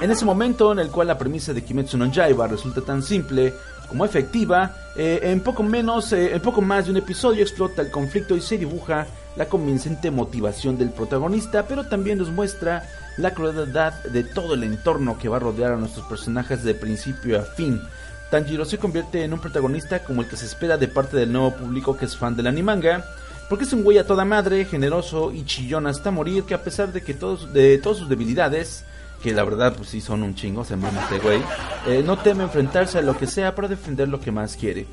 [0.00, 3.52] en ese momento en el cual la premisa de Kimetsu no Yaiba resulta tan simple
[3.92, 7.90] como efectiva, eh, en poco menos, eh, en poco más de un episodio explota el
[7.90, 12.88] conflicto y se dibuja la convincente motivación del protagonista, pero también nos muestra
[13.18, 17.38] la crueldad de todo el entorno que va a rodear a nuestros personajes de principio
[17.38, 17.82] a fin.
[18.30, 21.54] Tanjiro se convierte en un protagonista como el que se espera de parte del nuevo
[21.54, 23.04] público que es fan del animanga,
[23.50, 26.94] porque es un güey a toda madre, generoso y chillón hasta morir, que a pesar
[26.94, 28.86] de que todos, de todas sus debilidades,
[29.22, 31.40] que la verdad pues sí son un chingo, se mama este güey,
[31.86, 34.86] eh, no teme enfrentarse a lo que sea para defender lo que más quiere.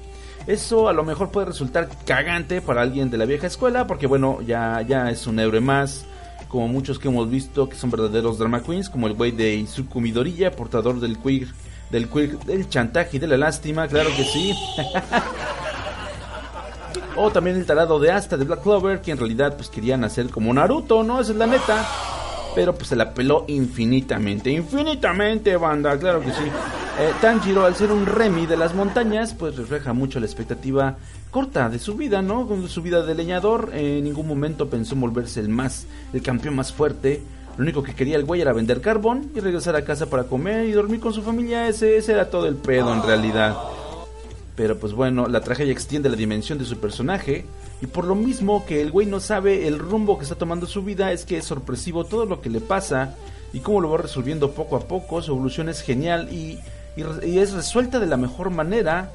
[0.47, 4.41] Eso a lo mejor puede resultar cagante para alguien de la vieja escuela, porque bueno,
[4.41, 6.05] ya, ya es un héroe más,
[6.47, 10.01] como muchos que hemos visto que son verdaderos drama queens, como el güey de Izuku
[10.01, 11.49] Midoriya, portador del queer,
[11.91, 14.53] del queer, del chantaje y de la lástima, claro que sí.
[17.15, 20.29] o también el tarado de Asta de Black Clover, que en realidad pues querían hacer
[20.29, 21.19] como Naruto, ¿no?
[21.19, 21.85] Esa es la neta.
[22.59, 26.43] Pero pues se la peló infinitamente, infinitamente, banda, claro que sí.
[26.99, 30.97] Eh, Tanjiro, al ser un Remy de las montañas, pues refleja mucho la expectativa
[31.31, 32.49] corta de su vida, ¿no?
[32.49, 36.57] Con su vida de leñador, en ningún momento pensó en volverse el más, el campeón
[36.57, 37.21] más fuerte.
[37.55, 40.67] Lo único que quería el güey era vender carbón y regresar a casa para comer
[40.67, 41.69] y dormir con su familia.
[41.69, 43.55] Ese, ese era todo el pedo en realidad.
[44.57, 47.45] Pero pues bueno, la tragedia extiende la dimensión de su personaje.
[47.81, 50.83] Y por lo mismo que el güey no sabe el rumbo que está tomando su
[50.83, 53.15] vida, es que es sorpresivo todo lo que le pasa
[53.53, 55.21] y cómo lo va resolviendo poco a poco.
[55.21, 56.59] Su evolución es genial y,
[56.97, 59.11] es resuelta de la mejor manera,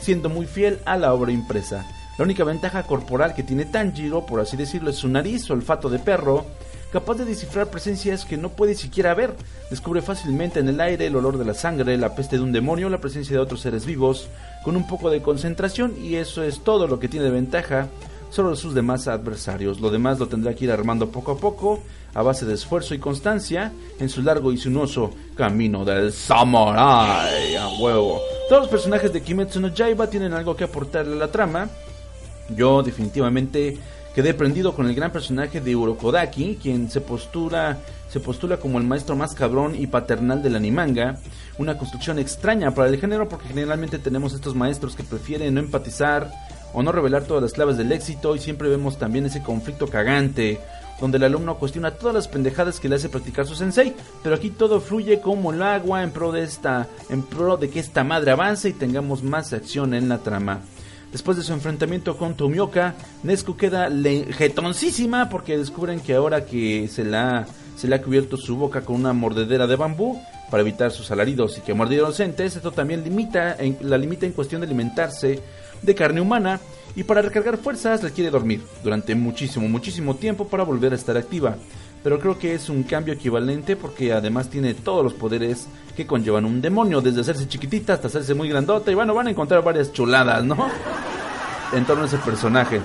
[0.00, 1.86] siendo muy fiel a la obra impresa.
[2.18, 6.00] La única ventaja corporal que tiene Tanjiro, por así decirlo, es su nariz, olfato de
[6.00, 6.46] perro,
[6.92, 9.34] capaz de descifrar presencias que no puede siquiera ver.
[9.70, 12.88] Descubre fácilmente en el aire el olor de la sangre, la peste de un demonio,
[12.88, 14.28] la presencia de otros seres vivos,
[14.64, 17.88] con un poco de concentración y eso es todo lo que tiene de ventaja
[18.30, 19.80] sobre sus demás adversarios.
[19.80, 21.80] Lo demás lo tendrá que ir armando poco a poco,
[22.14, 27.54] a base de esfuerzo y constancia, en su largo y sinuoso camino del samurai.
[27.56, 28.20] A huevo.
[28.48, 31.68] Todos los personajes de Kimetsu no Yaiba tienen algo que aportarle a la trama.
[32.50, 33.76] Yo definitivamente
[34.18, 37.78] quedé prendido con el gran personaje de Urokodaki, quien se postula,
[38.10, 41.20] se postula como el maestro más cabrón y paternal del animanga,
[41.56, 46.32] una construcción extraña para el género porque generalmente tenemos estos maestros que prefieren no empatizar
[46.72, 50.58] o no revelar todas las claves del éxito y siempre vemos también ese conflicto cagante
[51.00, 53.94] donde el alumno cuestiona todas las pendejadas que le hace practicar su sensei,
[54.24, 57.78] pero aquí todo fluye como el agua en pro de esta en pro de que
[57.78, 60.62] esta madre avance y tengamos más acción en la trama.
[61.12, 63.88] Después de su enfrentamiento con Tomioka, Nesco queda
[64.32, 67.46] jetoncísima porque descubren que ahora que se la,
[67.76, 71.56] se le ha cubierto su boca con una mordedera de bambú para evitar sus alaridos
[71.56, 75.40] y que mordió inocentes, esto también limita en, la limita en cuestión de alimentarse
[75.80, 76.60] de carne humana
[76.94, 81.56] y para recargar fuerzas requiere dormir durante muchísimo, muchísimo tiempo para volver a estar activa.
[82.02, 85.68] Pero creo que es un cambio equivalente porque además tiene todos los poderes
[85.98, 89.30] que conllevan un demonio, desde hacerse chiquitita hasta hacerse muy grandota y bueno, van a
[89.30, 90.56] encontrar varias chuladas, ¿no?
[91.72, 92.80] En torno a ese personaje.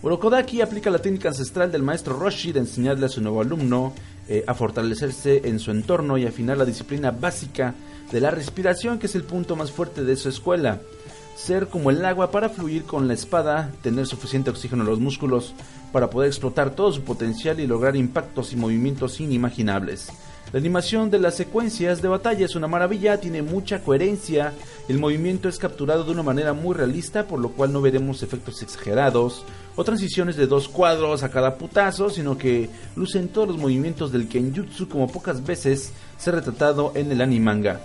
[0.00, 3.92] Urokodaki aplica la técnica ancestral del maestro Roshi de enseñarle a su nuevo alumno
[4.26, 7.74] eh, a fortalecerse en su entorno y afinar la disciplina básica
[8.10, 10.80] de la respiración, que es el punto más fuerte de su escuela
[11.36, 15.54] ser como el agua para fluir con la espada, tener suficiente oxígeno en los músculos
[15.92, 20.08] para poder explotar todo su potencial y lograr impactos y movimientos inimaginables.
[20.50, 24.54] La animación de las secuencias de batalla es una maravilla, tiene mucha coherencia,
[24.88, 28.62] el movimiento es capturado de una manera muy realista, por lo cual no veremos efectos
[28.62, 29.44] exagerados
[29.76, 34.26] o transiciones de dos cuadros a cada putazo, sino que lucen todos los movimientos del
[34.26, 37.80] Kenjutsu como pocas veces se ha retratado en el animanga.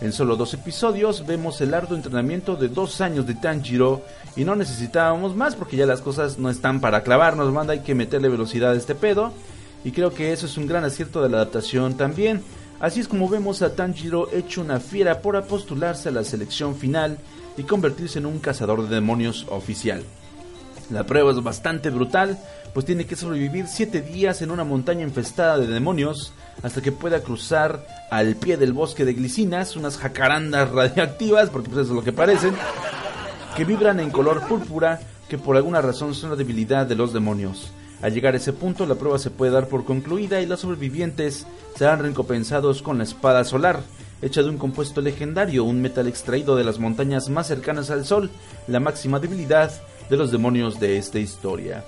[0.00, 4.02] En solo dos episodios vemos el arduo entrenamiento de dos años de Tanjiro
[4.36, 7.96] y no necesitábamos más porque ya las cosas no están para clavarnos, manda, hay que
[7.96, 9.32] meterle velocidad a este pedo.
[9.84, 12.42] Y creo que eso es un gran acierto de la adaptación también.
[12.80, 17.18] Así es como vemos a Tanjiro hecho una fiera por apostularse a la selección final
[17.56, 20.02] y convertirse en un cazador de demonios oficial.
[20.90, 22.38] La prueba es bastante brutal,
[22.74, 26.32] pues tiene que sobrevivir 7 días en una montaña infestada de demonios
[26.62, 31.82] hasta que pueda cruzar al pie del bosque de glicinas, unas jacarandas radiactivas, porque pues
[31.82, 32.54] eso es lo que parecen,
[33.56, 37.70] que vibran en color púrpura, que por alguna razón son la debilidad de los demonios.
[38.04, 41.46] Al llegar a ese punto, la prueba se puede dar por concluida y los sobrevivientes
[41.74, 43.80] serán recompensados con la espada solar,
[44.20, 48.30] hecha de un compuesto legendario, un metal extraído de las montañas más cercanas al Sol,
[48.68, 49.72] la máxima debilidad
[50.10, 51.82] de los demonios de esta historia.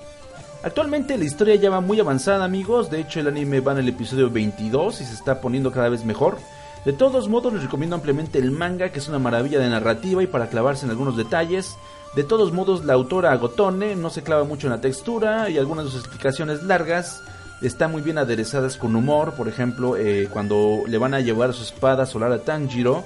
[0.63, 3.89] Actualmente la historia ya va muy avanzada amigos, de hecho el anime va en el
[3.89, 6.39] episodio 22 y se está poniendo cada vez mejor.
[6.83, 10.27] De todos modos les recomiendo ampliamente el manga que es una maravilla de narrativa y
[10.27, 11.77] para clavarse en algunos detalles.
[12.15, 15.85] De todos modos la autora Agotone no se clava mucho en la textura y algunas
[15.85, 17.21] de sus explicaciones largas
[17.61, 21.63] están muy bien aderezadas con humor, por ejemplo eh, cuando le van a llevar su
[21.63, 23.03] espada solar a Tanjiro,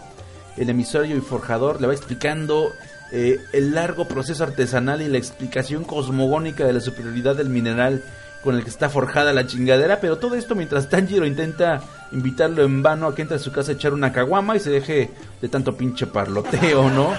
[0.57, 2.71] el emisario y forjador le va explicando
[3.11, 8.03] eh, el largo proceso artesanal y la explicación cosmogónica de la superioridad del mineral
[8.43, 12.81] con el que está forjada la chingadera, pero todo esto mientras Tanjiro intenta invitarlo en
[12.81, 15.11] vano a que entre a su casa a echar una caguama y se deje
[15.41, 17.13] de tanto pinche parloteo, ¿no?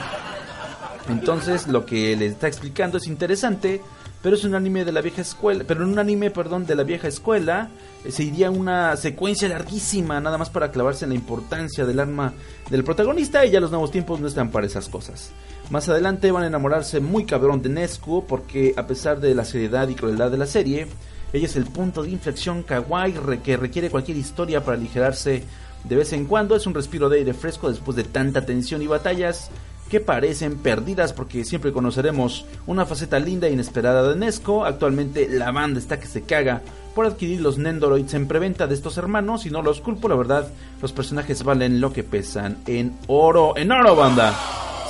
[1.08, 3.80] Entonces lo que le está explicando es interesante,
[4.22, 6.84] pero es un anime de la vieja escuela, pero en un anime, perdón, de la
[6.84, 7.70] vieja escuela
[8.04, 12.32] eh, se iría una secuencia larguísima nada más para clavarse en la importancia del arma
[12.70, 15.32] del protagonista y ya los nuevos tiempos no están para esas cosas.
[15.70, 19.88] Más adelante van a enamorarse muy cabrón de Nesco porque a pesar de la seriedad
[19.88, 20.86] y crueldad de la serie,
[21.32, 25.42] ella es el punto de inflexión kawaii que requiere cualquier historia para aligerarse
[25.84, 26.54] de vez en cuando.
[26.54, 29.50] Es un respiro de aire fresco después de tanta tensión y batallas
[29.92, 34.64] que parecen perdidas porque siempre conoceremos una faceta linda e inesperada de Nesco.
[34.64, 36.62] Actualmente la banda está que se caga
[36.94, 40.48] por adquirir los Nendoroids en preventa de estos hermanos y no los culpo, la verdad,
[40.80, 44.34] los personajes valen lo que pesan en oro, en oro banda.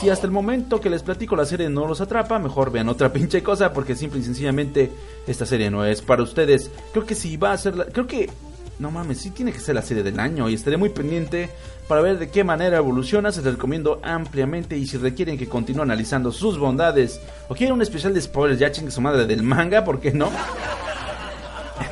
[0.01, 3.13] Si hasta el momento que les platico la serie no los atrapa, mejor vean otra
[3.13, 4.93] pinche cosa porque simple y sencillamente
[5.27, 6.71] esta serie no es para ustedes.
[6.93, 7.87] Creo que si va a ser la...
[7.87, 8.31] Creo que...
[8.83, 11.49] No mames, sí tiene que ser la serie del año y estaré muy pendiente
[11.87, 13.31] para ver de qué manera evoluciona.
[13.31, 17.83] Se les recomiendo ampliamente y si requieren que continúe analizando sus bondades o quieren un
[17.83, 20.33] especial de spoilers, ya chingue su madre del manga, ¿por qué no?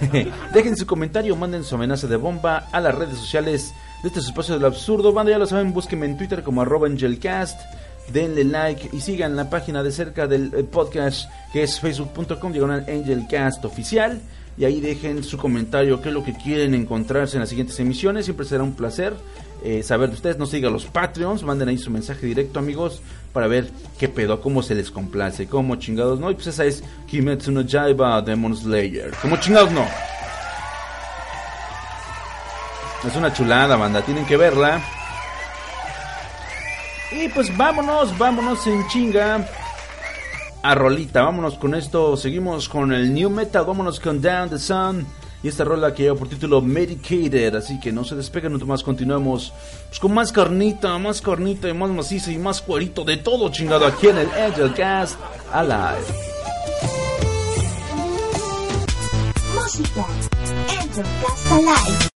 [0.52, 3.72] Dejen su comentario, manden su amenaza de bomba a las redes sociales
[4.02, 5.12] de este espacio del absurdo.
[5.12, 7.60] Banda, ya lo saben, búsquenme en Twitter como arroba angelcast
[8.12, 12.84] denle like y sigan la página de cerca del eh, podcast que es facebook.com diagonal
[12.88, 14.20] angelcast oficial.
[14.56, 18.24] Y ahí dejen su comentario, qué es lo que quieren encontrarse en las siguientes emisiones.
[18.26, 19.14] Siempre será un placer
[19.64, 20.38] eh, saber de ustedes.
[20.38, 23.00] No sigan los Patreons, manden ahí su mensaje directo, amigos,
[23.32, 26.30] para ver qué pedo, cómo se les complace, cómo chingados no.
[26.30, 29.12] Y pues esa es Kimetsu no Demon Slayer.
[29.22, 29.86] Como chingados no.
[33.06, 34.82] Es una chulada, banda, tienen que verla.
[37.12, 39.48] Y pues vámonos, vámonos en chinga
[40.62, 41.22] a rolita.
[41.22, 42.16] Vámonos con esto.
[42.16, 43.64] Seguimos con el new metal.
[43.64, 45.06] Vámonos con Down the Sun.
[45.42, 47.54] Y esta rola que lleva por título Medicated.
[47.54, 49.52] Así que no se despeguen, no más continuamos
[49.88, 53.86] pues, con más carnita, más carnita y más maciza y más cuerito de todo chingado
[53.86, 55.18] aquí en el Angel Cast
[55.52, 56.04] Alive.
[59.54, 60.06] Música.
[60.68, 62.09] Angel Cast Alive.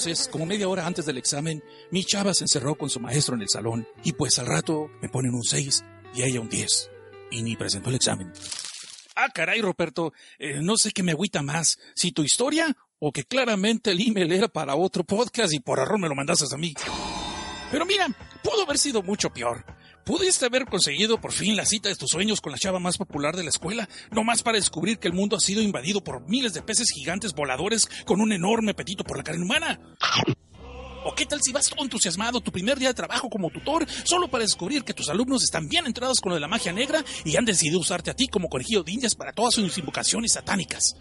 [0.00, 3.42] Entonces, como media hora antes del examen, mi chava se encerró con su maestro en
[3.42, 6.90] el salón y pues al rato me ponen un 6 y ella un 10.
[7.32, 8.32] Y ni presentó el examen.
[9.14, 13.24] Ah, caray, Roberto, eh, no sé qué me agüita más, si tu historia o que
[13.24, 16.72] claramente el email era para otro podcast y por error me lo mandaste a mí.
[17.70, 18.06] Pero mira,
[18.42, 19.66] pudo haber sido mucho peor.
[20.04, 23.36] Pudiste haber conseguido por fin la cita de tus sueños con la chava más popular
[23.36, 26.62] de la escuela, nomás para descubrir que el mundo ha sido invadido por miles de
[26.62, 29.78] peces gigantes voladores con un enorme apetito por la carne humana.
[31.04, 34.28] ¿O qué tal si vas todo entusiasmado tu primer día de trabajo como tutor solo
[34.28, 37.36] para descubrir que tus alumnos están bien entrados con lo de la magia negra y
[37.36, 40.96] han decidido usarte a ti como conejillo de indias para todas sus invocaciones satánicas?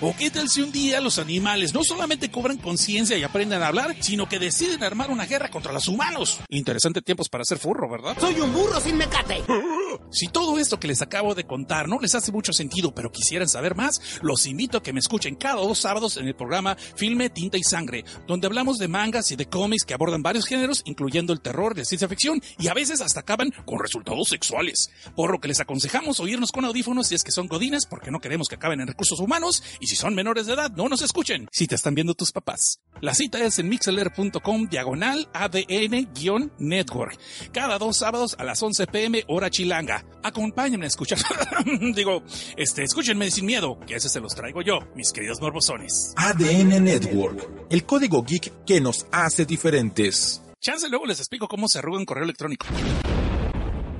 [0.00, 3.68] ¿O qué tal si un día los animales no solamente cobran conciencia y aprenden a
[3.68, 6.40] hablar, sino que deciden armar una guerra contra los humanos?
[6.48, 8.16] Interesante tiempos para ser furro, ¿verdad?
[8.20, 9.42] Soy un burro sin mecate.
[10.10, 13.48] Si todo esto que les acabo de contar no les hace mucho sentido, pero quisieran
[13.48, 17.30] saber más, los invito a que me escuchen cada dos sábados en el programa Filme,
[17.30, 21.32] Tinta y Sangre, donde hablamos de mangas y de cómics que abordan varios géneros, incluyendo
[21.32, 24.90] el terror de ciencia ficción, y a veces hasta acaban con resultados sexuales.
[25.14, 28.20] Por lo que les aconsejamos oírnos con audífonos si es que son godines, porque no
[28.20, 31.48] queremos que acaben en recursos humanos, y si son menores de edad, no nos escuchen,
[31.52, 32.80] si te están viendo tus papás.
[33.00, 37.18] La cita es en mixler.com diagonal ADN-network,
[37.52, 39.95] cada dos sábados a las 11 pm hora chilanga.
[40.22, 41.18] Acompáñenme a escuchar,
[41.94, 42.22] digo,
[42.56, 46.12] este, escúchenme sin miedo, que ese se los traigo yo, mis queridos morbosones.
[46.16, 50.42] ADN Network, el código geek que nos hace diferentes.
[50.60, 52.66] Chance luego les explico cómo se arruga un correo electrónico.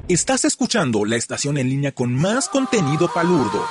[0.08, 3.66] Estás escuchando la estación en línea con más contenido palurdo,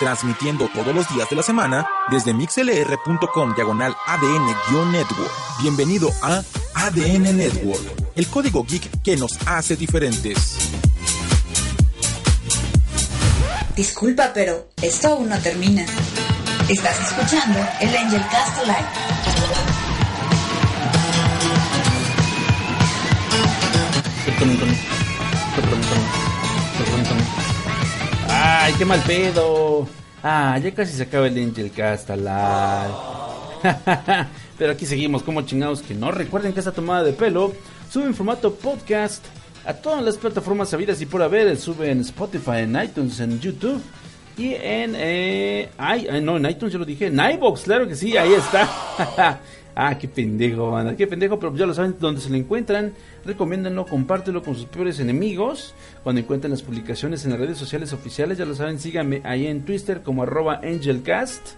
[0.00, 5.30] transmitiendo todos los días de la semana desde mixlr.com diagonal ADN-network.
[5.62, 6.42] Bienvenido a
[6.74, 7.80] ADN Network,
[8.16, 10.85] el código geek que nos hace diferentes.
[13.76, 15.84] Disculpa, pero esto aún no termina.
[16.66, 18.86] Estás escuchando el Angel Cast Live.
[28.30, 29.86] Ay, qué mal pedo.
[30.22, 32.94] Ah, ya casi se acaba el Angel Cast Alive.
[34.58, 36.10] Pero aquí seguimos como chingados que no.
[36.12, 37.52] Recuerden que esta tomada de pelo
[37.90, 39.22] sube en formato podcast
[39.66, 41.56] a todas las plataformas sabidas y por haber.
[41.56, 43.82] Sube en Spotify, en iTunes, en YouTube
[44.38, 44.94] y en...
[44.96, 47.06] Eh, ay, no, en iTunes yo lo dije.
[47.06, 48.68] En iVoox, claro que sí, ahí está.
[49.74, 52.92] ah, qué pendejo, qué pendejo, pero ya lo saben dónde se lo encuentran.
[53.24, 55.74] Recomiéndenlo, compártelo con sus peores enemigos.
[56.02, 59.64] Cuando encuentren las publicaciones en las redes sociales oficiales, ya lo saben, síganme ahí en
[59.64, 61.56] Twitter como arroba angelcast.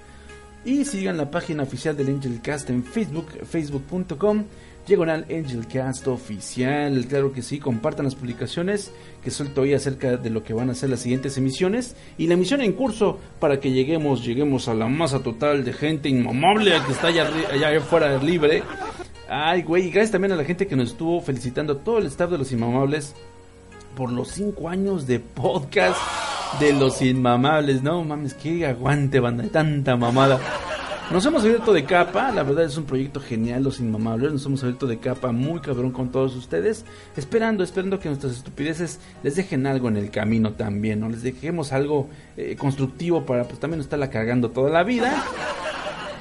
[0.64, 4.44] Y sigan la página oficial del Angelcast en Facebook, facebook.com,
[4.89, 7.06] diagonal Angelcast oficial.
[7.09, 8.90] Claro que sí, compartan las publicaciones
[9.23, 12.35] que suelto hoy acerca de lo que van a ser las siguientes emisiones y la
[12.35, 16.93] emisión en curso para que lleguemos, lleguemos a la masa total de gente inmamable que
[16.93, 18.62] está allá, allá afuera libre.
[19.28, 22.06] Ay, güey, y gracias también a la gente que nos estuvo felicitando, a todo el
[22.06, 23.15] staff de los inmamables
[23.94, 25.98] por los cinco años de podcast
[26.60, 27.82] de los inmamables.
[27.82, 30.40] No mames, que aguante, banda, tanta mamada.
[31.10, 34.30] Nos hemos abierto de capa, la verdad es un proyecto genial, Los Inmamables.
[34.30, 36.85] Nos hemos abierto de capa muy cabrón con todos ustedes.
[37.16, 41.09] Esperando, esperando que nuestras estupideces les dejen algo en el camino también, ¿no?
[41.09, 45.24] Les dejemos algo eh, constructivo para pues también no estarla cagando toda la vida.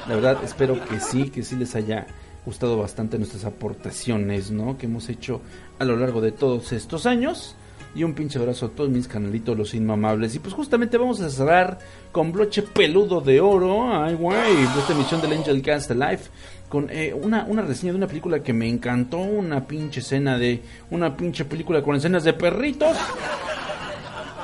[0.07, 2.07] La verdad, espero que sí, que sí les haya
[2.45, 4.77] gustado bastante nuestras aportaciones, ¿no?
[4.77, 5.41] Que hemos hecho
[5.80, 7.57] a lo largo de todos estos años.
[7.95, 10.35] Y un pinche abrazo a todos mis canalitos, los inmamables.
[10.35, 11.80] Y pues justamente vamos a cerrar
[12.11, 13.91] con broche peludo de oro.
[14.03, 16.22] Ay, güey, de esta emisión del Angel Cast Live.
[16.69, 19.18] Con eh, una, una reseña de una película que me encantó.
[19.18, 20.61] Una pinche escena de.
[20.91, 22.95] Una pinche película con escenas de perritos.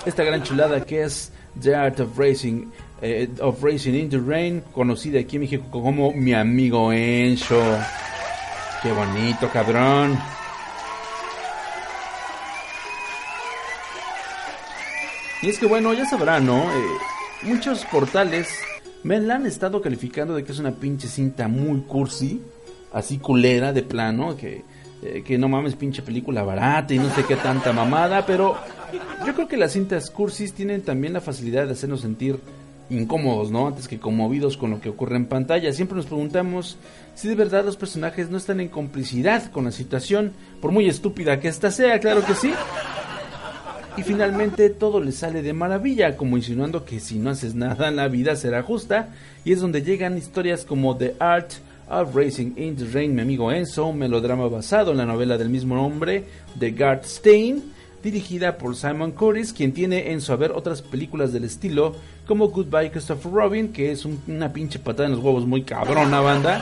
[0.05, 2.65] Esta gran chulada que es The Art of Racing.
[3.01, 4.63] eh, of Racing in the Rain.
[4.73, 7.61] Conocida aquí en México como Mi Amigo Encho.
[8.81, 10.17] Qué bonito, cabrón.
[15.43, 16.71] Y es que bueno, ya sabrán, ¿no?
[16.71, 16.85] Eh,
[17.41, 18.47] muchos portales
[19.03, 22.41] me la han estado calificando de que es una pinche cinta muy cursi,
[22.93, 24.63] así culera de plano, que,
[25.03, 28.55] eh, que no mames pinche película barata y no sé qué tanta mamada, pero
[29.27, 32.39] yo creo que las cintas cursis tienen también la facilidad de hacernos sentir
[32.89, 33.67] incómodos, ¿no?
[33.67, 35.73] Antes que conmovidos con lo que ocurre en pantalla.
[35.73, 36.77] Siempre nos preguntamos
[37.15, 41.41] si de verdad los personajes no están en complicidad con la situación, por muy estúpida
[41.41, 42.53] que ésta sea, claro que sí.
[43.95, 48.07] Y finalmente todo le sale de maravilla, como insinuando que si no haces nada la
[48.07, 49.09] vida será justa.
[49.45, 51.51] Y es donde llegan historias como The Art
[51.89, 55.49] of Racing in the Rain, mi amigo Enzo, un melodrama basado en la novela del
[55.49, 56.23] mismo nombre
[56.55, 57.61] de Garth Stein,
[58.01, 61.95] dirigida por Simon Curtis, quien tiene en su haber otras películas del estilo
[62.25, 66.19] como Goodbye Christopher Robin, que es un- una pinche patada en los huevos muy cabrona
[66.19, 66.61] banda.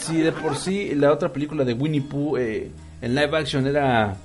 [0.00, 2.70] Si de por sí la otra película de Winnie Pooh eh,
[3.02, 4.16] en live action era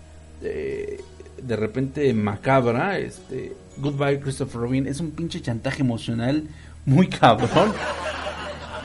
[0.42, 1.02] eh,
[1.42, 6.44] de repente macabra, este Goodbye Christopher Robin es un pinche chantaje emocional
[6.86, 7.74] muy cabrón.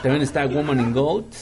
[0.03, 1.33] También está Woman in Gold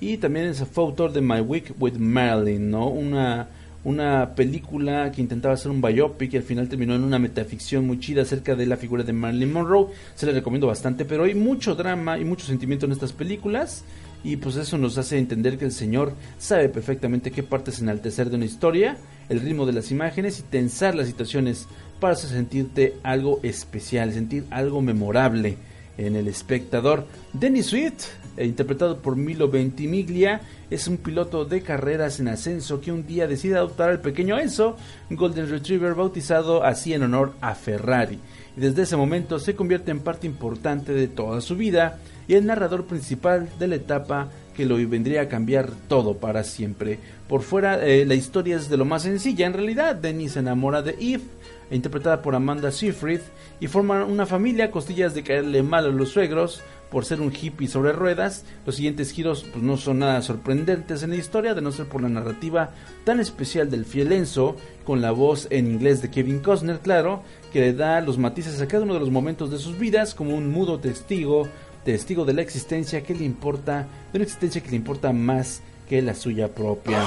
[0.00, 2.88] y también es fue autor de My Week with Marilyn, ¿no?
[2.88, 3.48] Una
[3.84, 8.00] una película que intentaba hacer un biopic y al final terminó en una metaficción muy
[8.00, 9.88] chida acerca de la figura de Marilyn Monroe.
[10.14, 13.84] Se la recomiendo bastante, pero hay mucho drama y mucho sentimiento en estas películas
[14.24, 18.36] y pues eso nos hace entender que el señor sabe perfectamente qué partes enaltecer de
[18.36, 18.96] una historia,
[19.28, 21.66] el ritmo de las imágenes y tensar las situaciones
[22.00, 25.56] para sentirte algo especial, sentir algo memorable
[25.96, 27.06] en el espectador.
[27.32, 27.94] Dennis Sweet,
[28.36, 30.40] eh, interpretado por Milo Ventimiglia,
[30.70, 34.76] es un piloto de carreras en ascenso que un día decide adoptar al pequeño Enzo,
[35.10, 38.18] Golden Retriever bautizado así en honor a Ferrari.
[38.56, 42.46] Y desde ese momento se convierte en parte importante de toda su vida y el
[42.46, 46.98] narrador principal de la etapa que lo vendría a cambiar todo para siempre.
[47.28, 49.46] Por fuera, eh, la historia es de lo más sencilla.
[49.46, 51.24] En realidad, Denny se enamora de Eve,
[51.70, 53.20] interpretada por Amanda Seyfried,
[53.60, 57.66] y forman una familia costillas de caerle mal a los suegros por ser un hippie
[57.66, 58.44] sobre ruedas.
[58.64, 62.02] Los siguientes giros pues, no son nada sorprendentes en la historia, de no ser por
[62.02, 62.70] la narrativa
[63.04, 67.22] tan especial del fiel Enzo, con la voz en inglés de Kevin Costner, claro,
[67.52, 70.36] que le da los matices a cada uno de los momentos de sus vidas como
[70.36, 71.48] un mudo testigo,
[71.84, 76.02] testigo de la existencia que le importa, de una existencia que le importa más que
[76.02, 77.02] la suya propia.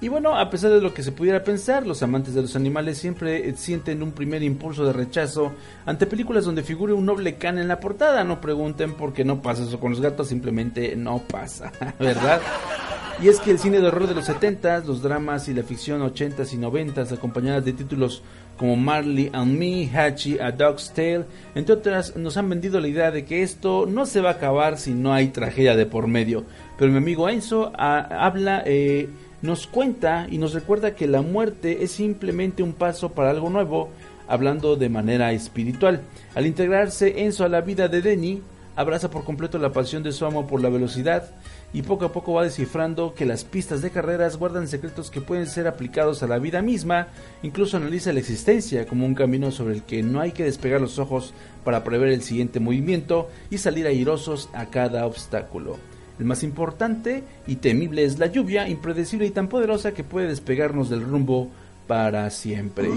[0.00, 2.98] Y bueno, a pesar de lo que se pudiera pensar, los amantes de los animales
[2.98, 5.52] siempre sienten un primer impulso de rechazo
[5.86, 8.22] ante películas donde figure un noble can en la portada.
[8.22, 12.40] No pregunten por qué no pasa eso con los gatos, simplemente no pasa, ¿verdad?
[13.20, 16.00] Y es que el cine de horror de los 70s, los dramas y la ficción
[16.00, 18.22] 80s y 90s, acompañadas de títulos
[18.58, 21.24] como Marley and Me, Hachi, A Dog's Tale,
[21.54, 24.76] entre otras, nos han vendido la idea de que esto no se va a acabar
[24.76, 26.44] si no hay tragedia de por medio.
[26.76, 29.08] Pero mi amigo Enzo ah, habla, eh,
[29.40, 33.90] nos cuenta y nos recuerda que la muerte es simplemente un paso para algo nuevo,
[34.26, 36.02] hablando de manera espiritual.
[36.34, 38.42] Al integrarse Enzo a la vida de Denny,
[38.76, 41.30] abraza por completo la pasión de su amo por la velocidad
[41.72, 45.46] y poco a poco va descifrando que las pistas de carreras guardan secretos que pueden
[45.46, 47.08] ser aplicados a la vida misma,
[47.42, 50.98] incluso analiza la existencia como un camino sobre el que no hay que despegar los
[50.98, 51.34] ojos
[51.64, 55.76] para prever el siguiente movimiento y salir airosos a cada obstáculo.
[56.18, 60.90] El más importante y temible es la lluvia, impredecible y tan poderosa que puede despegarnos
[60.90, 61.48] del rumbo
[61.88, 62.90] para siempre.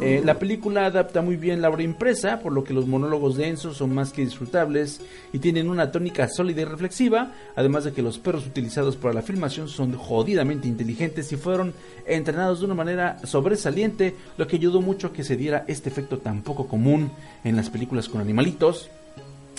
[0.00, 3.48] Eh, la película adapta muy bien la obra impresa, por lo que los monólogos de
[3.48, 5.00] Enzo son más que disfrutables
[5.32, 9.22] y tienen una tónica sólida y reflexiva, además de que los perros utilizados para la
[9.22, 11.74] filmación son jodidamente inteligentes y fueron
[12.06, 16.18] entrenados de una manera sobresaliente, lo que ayudó mucho a que se diera este efecto
[16.18, 17.10] tan poco común
[17.42, 18.88] en las películas con animalitos.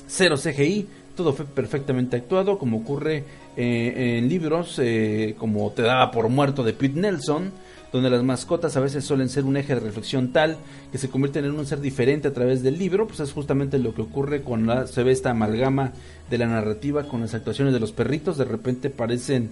[0.07, 0.88] Cero CGI,
[1.18, 3.26] todo fue perfectamente actuado, como ocurre
[3.57, 7.51] eh, en libros eh, como Te daba por muerto de Pete Nelson,
[7.91, 10.57] donde las mascotas a veces suelen ser un eje de reflexión tal
[10.91, 13.94] que se convierten en un ser diferente a través del libro, pues es justamente lo
[13.94, 15.91] que ocurre cuando se ve esta amalgama
[16.30, 19.49] de la narrativa con las actuaciones de los perritos, de repente parecen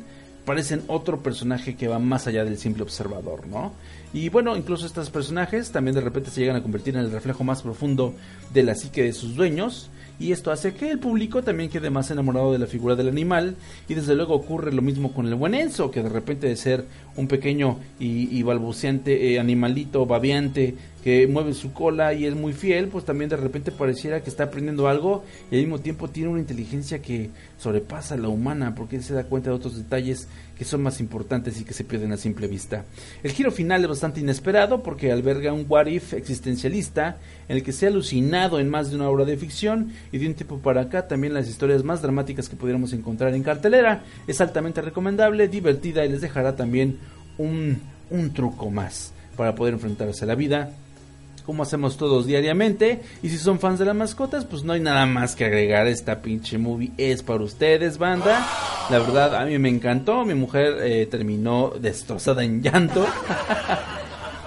[0.48, 3.74] parecen otro personaje que va más allá del simple observador, ¿no?
[4.14, 7.44] Y bueno, incluso estos personajes también de repente se llegan a convertir en el reflejo
[7.44, 8.14] más profundo
[8.54, 9.90] de la psique de sus dueños,
[10.20, 13.56] y esto hace que el público también quede más enamorado de la figura del animal
[13.88, 16.86] y desde luego ocurre lo mismo con el buen Enzo que de repente de ser
[17.18, 22.53] un pequeño y, y balbuceante eh, animalito babeante que mueve su cola y es muy
[22.53, 26.30] fiel pues también de repente pareciera que está aprendiendo algo y al mismo tiempo tiene
[26.30, 30.27] una inteligencia que sobrepasa la humana porque se da cuenta de otros detalles
[30.57, 32.84] que son más importantes y que se pierden a simple vista.
[33.23, 37.18] El giro final es bastante inesperado porque alberga un what if existencialista
[37.48, 40.27] en el que se ha alucinado en más de una obra de ficción y de
[40.27, 44.03] un tiempo para acá también las historias más dramáticas que pudiéramos encontrar en cartelera.
[44.27, 46.98] Es altamente recomendable, divertida y les dejará también
[47.38, 50.72] un, un truco más para poder enfrentarse a la vida
[51.48, 53.02] como hacemos todos diariamente.
[53.24, 55.88] Y si son fans de las mascotas, pues no hay nada más que agregar.
[55.88, 58.46] Esta pinche movie es para ustedes, banda.
[58.90, 60.26] La verdad, a mí me encantó.
[60.26, 63.08] Mi mujer eh, terminó destrozada en llanto.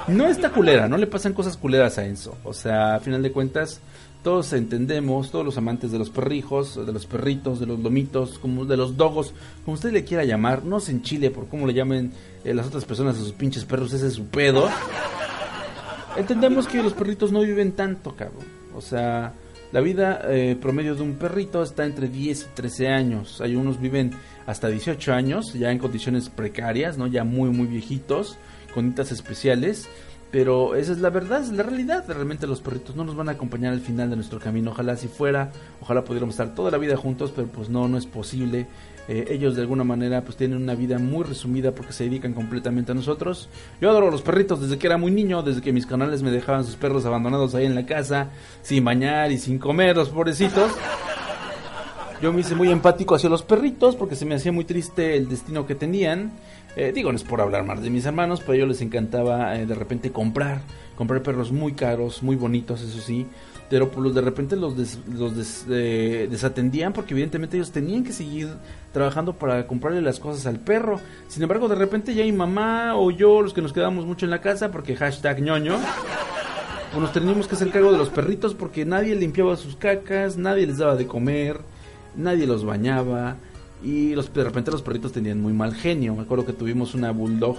[0.09, 2.37] no está culera, no le pasan cosas culeras a Enzo.
[2.45, 3.81] O sea, a final de cuentas,
[4.23, 8.65] todos entendemos, todos los amantes de los perrijos, de los perritos, de los lomitos, como
[8.65, 9.33] de los dogos,
[9.65, 12.13] como usted le quiera llamar, no se enchile por cómo le llamen
[12.45, 14.69] eh, las otras personas a sus pinches perros, ese es su pedo.
[16.17, 18.45] Entendemos que los perritos no viven tanto, cabrón.
[18.75, 19.33] O sea,
[19.73, 23.41] la vida eh, promedio de un perrito está entre 10 y 13 años.
[23.41, 24.13] Hay unos viven
[24.47, 27.07] hasta 18 años, ya en condiciones precarias, ¿no?
[27.07, 28.37] Ya muy, muy viejitos,
[28.75, 29.89] con especiales.
[30.31, 32.05] Pero esa es la verdad, es la realidad.
[32.07, 34.71] Realmente los perritos no nos van a acompañar al final de nuestro camino.
[34.71, 35.51] Ojalá si fuera,
[35.81, 38.67] ojalá pudiéramos estar toda la vida juntos, pero pues no, no es posible.
[39.09, 42.93] Eh, ellos de alguna manera pues tienen una vida muy resumida porque se dedican completamente
[42.93, 43.49] a nosotros.
[43.81, 46.31] Yo adoro a los perritos desde que era muy niño, desde que mis canales me
[46.31, 48.29] dejaban sus perros abandonados ahí en la casa,
[48.63, 50.71] sin bañar y sin comer, los pobrecitos.
[52.23, 55.29] Yo me hice muy empático hacia los perritos porque se me hacía muy triste el
[55.29, 56.33] destino que tenían.
[56.77, 59.57] Eh, digo, no es por hablar más de mis hermanos, pero a ellos les encantaba
[59.57, 60.61] eh, de repente comprar,
[60.97, 63.27] comprar perros muy caros, muy bonitos, eso sí.
[63.69, 64.75] Pero pues, de repente los,
[65.09, 68.49] los eh, desatendían porque evidentemente ellos tenían que seguir
[68.93, 71.01] trabajando para comprarle las cosas al perro.
[71.29, 74.31] Sin embargo, de repente ya mi mamá o yo, los que nos quedamos mucho en
[74.31, 75.77] la casa, porque hashtag ñoño,
[76.91, 80.67] pues nos teníamos que hacer cargo de los perritos porque nadie limpiaba sus cacas, nadie
[80.67, 81.61] les daba de comer,
[82.17, 83.37] nadie los bañaba
[83.83, 86.15] y los, de repente los perritos tenían muy mal genio.
[86.15, 87.57] Me acuerdo que tuvimos una bulldog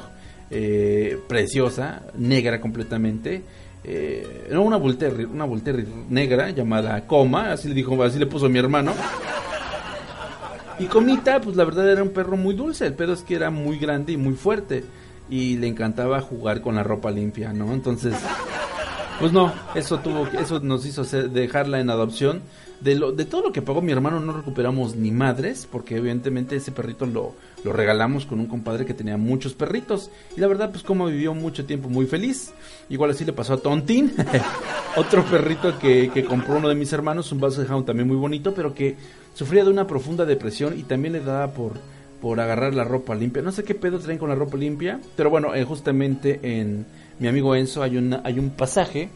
[0.50, 3.44] eh, preciosa, negra completamente.
[3.84, 4.98] Eh, no, una bull
[5.34, 5.62] una bull
[6.10, 8.94] negra llamada Coma, así le dijo, así le puso mi hermano.
[10.80, 13.50] Y Comita, pues la verdad era un perro muy dulce, el pedo es que era
[13.50, 14.84] muy grande y muy fuerte.
[15.30, 17.74] Y le encantaba jugar con la ropa limpia, ¿no?
[17.74, 18.16] Entonces,
[19.20, 22.42] pues no, eso tuvo, eso nos hizo dejarla en adopción.
[22.82, 26.56] De, lo, de todo lo que pagó mi hermano no recuperamos ni madres, porque evidentemente
[26.56, 30.10] ese perrito lo, lo regalamos con un compadre que tenía muchos perritos.
[30.36, 32.54] Y la verdad, pues como vivió mucho tiempo muy feliz.
[32.90, 34.14] Igual así le pasó a Tontín,
[34.98, 38.74] otro perrito que, que compró uno de mis hermanos, un Basset también muy bonito, pero
[38.74, 38.96] que
[39.34, 41.74] sufría de una profunda depresión y también le daba por,
[42.22, 43.42] por agarrar la ropa limpia.
[43.42, 46.86] No sé qué pedo traen con la ropa limpia, pero bueno, eh, justamente en
[47.20, 49.10] mi amigo Enzo hay, una, hay un pasaje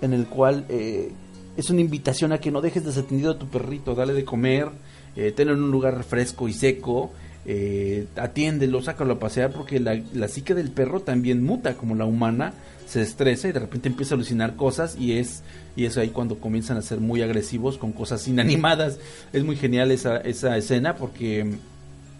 [0.00, 1.12] en el cual eh,
[1.56, 4.68] es una invitación a que no dejes desatendido a tu perrito, dale de comer,
[5.16, 7.12] eh, tenlo en un lugar fresco y seco,
[7.44, 12.04] eh, atiéndelo, sácalo a pasear, porque la, la psique del perro también muta como la
[12.04, 12.54] humana,
[12.86, 15.42] se estresa y de repente empieza a alucinar cosas y es
[15.76, 18.98] y es ahí cuando comienzan a ser muy agresivos con cosas inanimadas.
[19.32, 21.54] Es muy genial esa, esa escena porque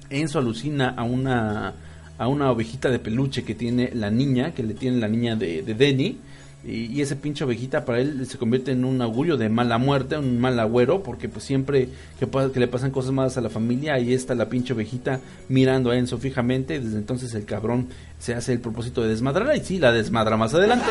[0.08, 1.74] Enzo alucina a una
[2.16, 5.62] a una ovejita de peluche que tiene la niña, que le tiene la niña de,
[5.62, 6.18] de Denny.
[6.64, 10.40] Y, ese pinche ovejita para él se convierte en un augurio de mala muerte, un
[10.40, 11.88] mal agüero, porque pues siempre
[12.20, 15.96] que, le pasan cosas malas a la familia, ahí está la pinche ovejita mirando a
[15.96, 16.78] Enzo fijamente.
[16.78, 20.54] Desde entonces el cabrón se hace el propósito de desmadrar y sí, la desmadra más
[20.54, 20.86] adelante.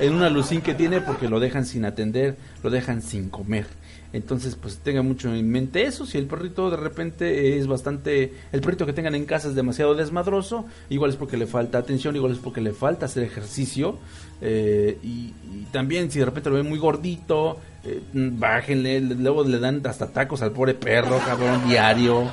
[0.00, 3.66] En una lucín que tiene porque lo dejan sin atender, lo dejan sin comer.
[4.12, 6.06] Entonces, pues tengan mucho en mente eso.
[6.06, 8.32] Si el perrito de repente es bastante.
[8.52, 12.16] El perrito que tengan en casa es demasiado desmadroso, igual es porque le falta atención,
[12.16, 13.98] igual es porque le falta hacer ejercicio.
[14.40, 19.00] eh, y, y también, si de repente lo ven muy gordito, eh, bájenle.
[19.00, 22.30] Luego le dan hasta tacos al pobre perro, cabrón, diario.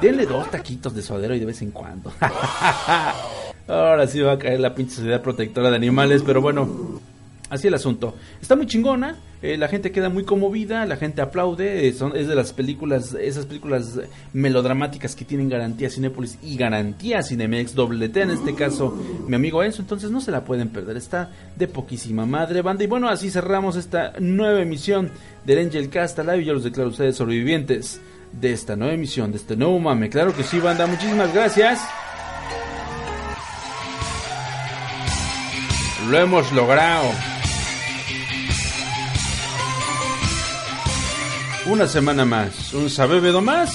[0.00, 2.10] Denle dos taquitos de suadero y de vez en cuando.
[3.68, 7.00] Ahora sí va a caer la pinche sociedad protectora de animales, pero bueno,
[7.50, 8.16] así el asunto.
[8.40, 12.34] Está muy chingona, eh, la gente queda muy conmovida, la gente aplaude, eh, es de
[12.34, 13.98] las películas, esas películas
[14.32, 18.94] melodramáticas que tienen garantía Cinépolis y garantía Cinemex doble T, en este caso
[19.26, 22.84] mi amigo Enzo, entonces no se la pueden perder, está de poquísima madre banda.
[22.84, 25.10] Y bueno, así cerramos esta nueva emisión
[25.46, 28.00] del Angel Cast Live yo los declaro a ustedes sobrevivientes
[28.32, 30.08] de esta nueva emisión, de este nuevo mame.
[30.10, 31.80] Claro que sí, banda, muchísimas gracias.
[36.08, 37.10] Lo hemos logrado.
[41.70, 43.70] Una semana más, un sabebedo más.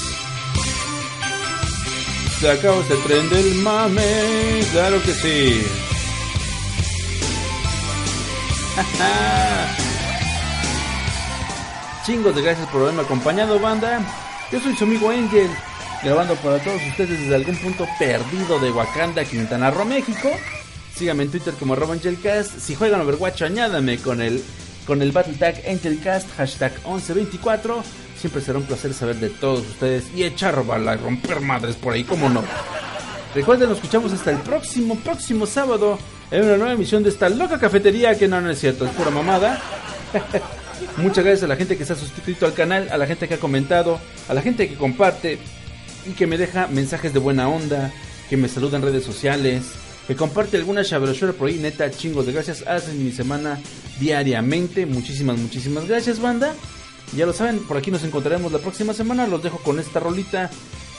[2.41, 5.65] Se acabó este tren del mame, claro que sí.
[12.05, 14.01] Chingos de gracias por haberme acompañado, banda.
[14.51, 15.49] Yo soy su amigo Angel,
[16.03, 20.29] grabando para todos ustedes desde algún punto perdido de Wakanda, Quintana Roo, México.
[20.93, 22.59] Síganme en Twitter como arroba Angelcast.
[22.59, 24.43] Si juegan Overwatch, añádame con el,
[24.85, 27.83] con el Battle Tag Angelcast, hashtag 1124.
[28.17, 31.93] Siempre será un placer saber de todos ustedes y echar bala y romper madres por
[31.93, 32.43] ahí, como no.
[33.33, 35.99] Recuerden, nos escuchamos hasta el próximo, próximo sábado
[36.31, 39.11] en una nueva emisión de esta loca cafetería que no, no es cierto, es pura
[39.11, 39.61] mamada.
[40.97, 43.35] Muchas gracias a la gente que se ha suscrito al canal, a la gente que
[43.35, 45.39] ha comentado, a la gente que comparte
[46.05, 47.91] y que me deja mensajes de buena onda,
[48.29, 49.63] que me saluda en redes sociales,
[50.07, 53.59] que comparte alguna chabrochura por ahí, neta, chingos de gracias, hacen mi semana
[53.99, 54.85] diariamente.
[54.85, 56.53] Muchísimas, muchísimas gracias, banda.
[57.15, 59.27] Ya lo saben, por aquí nos encontraremos la próxima semana.
[59.27, 60.49] Los dejo con esta rolita,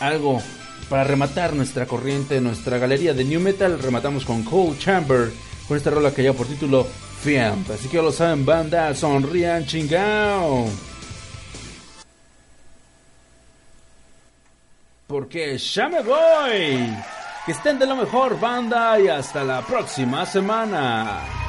[0.00, 0.40] algo
[0.88, 3.78] para rematar nuestra corriente, nuestra galería de New Metal.
[3.78, 5.30] Rematamos con Cold Chamber,
[5.68, 6.86] con esta rola que lleva por título
[7.22, 7.70] Fiamp.
[7.70, 10.68] Así que ya lo saben, banda, sonrían, chingao.
[15.06, 16.96] Porque ya me voy.
[17.46, 21.45] Que estén de lo mejor, banda, y hasta la próxima semana.